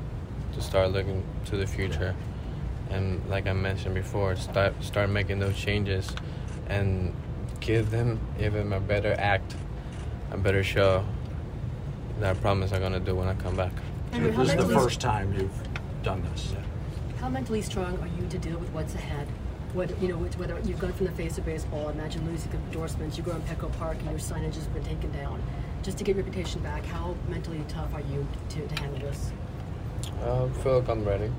to 0.54 0.62
start 0.62 0.92
looking 0.92 1.22
to 1.44 1.58
the 1.58 1.66
future. 1.66 2.16
And 2.88 3.20
like 3.28 3.46
I 3.46 3.52
mentioned 3.52 3.94
before, 3.94 4.34
start 4.34 4.72
start 4.82 5.10
making 5.10 5.40
those 5.40 5.56
changes 5.56 6.10
and 6.68 7.14
give 7.60 7.90
them 7.90 8.18
even 8.40 8.72
a 8.72 8.80
better 8.80 9.14
act, 9.18 9.56
a 10.30 10.38
better 10.38 10.64
show 10.64 11.04
that 12.18 12.34
I 12.34 12.40
promise 12.40 12.72
I'm 12.72 12.80
gonna 12.80 12.98
do 12.98 13.14
when 13.14 13.28
I 13.28 13.34
come 13.34 13.54
back. 13.54 13.72
Andrew, 14.12 14.32
this 14.32 14.54
is 14.54 14.56
the 14.56 14.74
first 14.74 15.02
time 15.02 15.34
you've 15.34 16.02
done 16.02 16.22
this. 16.32 16.54
How 17.20 17.28
mentally 17.28 17.60
strong 17.60 17.98
are 17.98 18.06
you 18.06 18.26
to 18.30 18.38
deal 18.38 18.56
with 18.56 18.70
what's 18.70 18.94
ahead? 18.94 19.28
What 19.74 20.00
you 20.00 20.08
know, 20.08 20.16
which- 20.16 20.38
whether 20.38 20.58
you've 20.64 20.80
gone 20.80 20.94
from 20.94 21.06
the 21.06 21.12
face 21.12 21.36
of 21.36 21.44
baseball, 21.44 21.90
imagine 21.90 22.24
losing 22.24 22.52
endorsements, 22.52 23.18
you 23.18 23.24
go 23.24 23.32
on 23.32 23.42
Petco 23.42 23.70
Park 23.72 23.98
and 23.98 24.08
your 24.08 24.18
signage 24.18 24.54
has 24.54 24.66
been 24.68 24.82
taken 24.84 25.12
down. 25.12 25.42
Just 25.84 25.98
to 25.98 26.04
get 26.04 26.16
reputation 26.16 26.62
back, 26.62 26.86
how 26.86 27.14
mentally 27.28 27.62
tough 27.68 27.92
are 27.92 28.00
you 28.00 28.26
to, 28.48 28.66
to 28.66 28.80
handle 28.80 29.00
this? 29.00 29.32
I 30.22 30.48
feel 30.62 30.80
like 30.80 30.88
I'm 30.88 31.04
ready. 31.04 31.30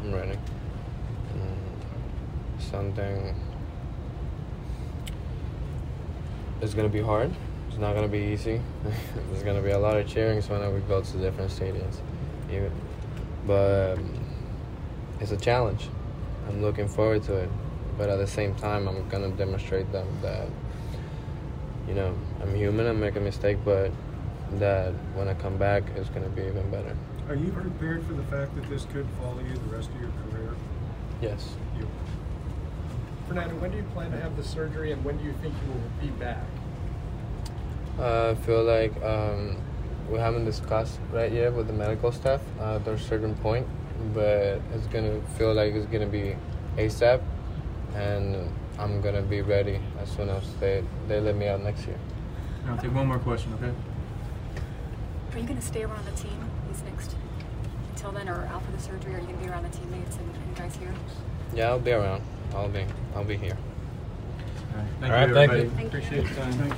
I'm 0.00 0.14
ready. 0.14 0.38
Mm, 1.34 2.62
something. 2.62 3.34
is 6.60 6.74
gonna 6.74 6.88
be 6.88 7.02
hard. 7.02 7.34
It's 7.68 7.78
not 7.78 7.96
gonna 7.96 8.06
be 8.06 8.18
easy. 8.18 8.60
There's 9.30 9.42
gonna 9.42 9.60
be 9.60 9.72
a 9.72 9.78
lot 9.78 9.96
of 9.96 10.06
cheerings 10.06 10.48
when 10.48 10.60
we 10.72 10.78
go 10.82 11.02
to 11.02 11.16
different 11.18 11.50
stadiums, 11.50 11.96
even. 12.48 12.70
But 13.48 13.98
um, 13.98 14.24
it's 15.18 15.32
a 15.32 15.36
challenge. 15.36 15.88
I'm 16.48 16.62
looking 16.62 16.86
forward 16.86 17.24
to 17.24 17.34
it. 17.34 17.50
But 17.98 18.10
at 18.10 18.18
the 18.18 18.28
same 18.28 18.54
time, 18.54 18.86
I'm 18.86 19.08
gonna 19.08 19.30
demonstrate 19.30 19.90
them 19.90 20.06
that, 20.22 20.46
you 21.92 22.00
know, 22.00 22.14
I'm 22.40 22.54
human. 22.54 22.86
I 22.86 22.92
make 22.92 23.16
a 23.16 23.20
mistake, 23.20 23.58
but 23.66 23.90
that 24.52 24.92
when 25.14 25.28
I 25.28 25.34
come 25.34 25.58
back, 25.58 25.82
it's 25.94 26.08
gonna 26.08 26.30
be 26.30 26.40
even 26.40 26.70
better. 26.70 26.96
Are 27.28 27.34
you 27.34 27.52
prepared 27.52 28.02
for 28.06 28.14
the 28.14 28.22
fact 28.24 28.54
that 28.54 28.66
this 28.70 28.86
could 28.86 29.06
follow 29.20 29.40
you 29.40 29.54
the 29.54 29.76
rest 29.76 29.90
of 29.90 30.00
your 30.00 30.10
career? 30.30 30.54
Yes. 31.20 31.54
You. 31.78 31.86
Fernando, 33.28 33.56
when 33.56 33.72
do 33.72 33.76
you 33.76 33.82
plan 33.94 34.10
to 34.10 34.18
have 34.18 34.38
the 34.38 34.42
surgery 34.42 34.92
and 34.92 35.04
when 35.04 35.18
do 35.18 35.24
you 35.24 35.34
think 35.42 35.54
you 35.66 35.72
will 35.72 35.90
be 36.00 36.08
back? 36.18 36.44
Uh, 37.98 38.30
I 38.30 38.34
feel 38.46 38.64
like 38.64 38.94
um, 39.02 39.58
we 40.10 40.18
haven't 40.18 40.46
discussed 40.46 40.98
right 41.12 41.30
yet 41.30 41.52
with 41.52 41.66
the 41.66 41.74
medical 41.74 42.10
staff. 42.10 42.40
Uh, 42.58 42.78
there's 42.78 43.02
a 43.02 43.04
certain 43.04 43.34
point, 43.36 43.66
but 44.14 44.62
it's 44.74 44.86
gonna 44.90 45.20
feel 45.36 45.52
like 45.52 45.74
it's 45.74 45.86
gonna 45.86 46.06
be 46.06 46.36
ASAP, 46.78 47.20
and 47.94 48.50
I'm 48.78 49.00
gonna 49.00 49.22
be 49.22 49.42
ready 49.42 49.80
as 50.00 50.10
soon 50.10 50.28
as 50.28 50.42
they 50.60 50.82
they 51.08 51.20
let 51.20 51.36
me 51.36 51.48
out 51.48 51.62
next 51.62 51.86
year. 51.86 51.98
I'll 52.68 52.76
take 52.78 52.94
one 52.94 53.06
more 53.06 53.18
question, 53.18 53.52
okay? 53.54 53.72
Are 55.34 55.38
you 55.38 55.46
going 55.46 55.58
to 55.58 55.66
stay 55.66 55.82
around 55.82 56.04
the 56.04 56.10
team 56.12 56.38
these 56.68 56.82
next 56.82 57.16
until 57.90 58.12
then, 58.12 58.28
or 58.28 58.44
out 58.46 58.62
for 58.62 58.70
the 58.72 58.78
surgery? 58.78 59.14
Are 59.14 59.18
you 59.18 59.24
going 59.24 59.38
to 59.38 59.44
be 59.44 59.50
around 59.50 59.62
the 59.62 59.70
teammates 59.70 60.16
and, 60.16 60.30
and 60.30 60.56
guys 60.56 60.76
here? 60.76 60.92
Yeah, 61.54 61.68
I'll 61.68 61.78
be 61.78 61.92
around. 61.92 62.22
I'll 62.54 62.68
be 62.68 62.84
I'll 63.16 63.24
be 63.24 63.36
here. 63.36 63.56
Thank 65.00 65.12
All 65.12 65.18
right, 65.18 65.28
you, 65.28 65.34
thank 65.34 65.52
you. 65.52 65.86
Appreciate 65.86 66.24
your 66.24 66.34
time. 66.34 66.74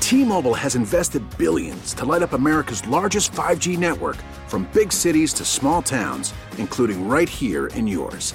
T-Mobile 0.00 0.54
has 0.54 0.74
invested 0.74 1.22
billions 1.38 1.94
to 1.94 2.04
light 2.04 2.22
up 2.22 2.32
America's 2.32 2.86
largest 2.88 3.30
5G 3.32 3.78
network 3.78 4.16
from 4.48 4.68
big 4.72 4.92
cities 4.92 5.32
to 5.34 5.44
small 5.44 5.82
towns, 5.82 6.34
including 6.58 7.08
right 7.08 7.28
here 7.28 7.68
in 7.68 7.86
yours. 7.86 8.34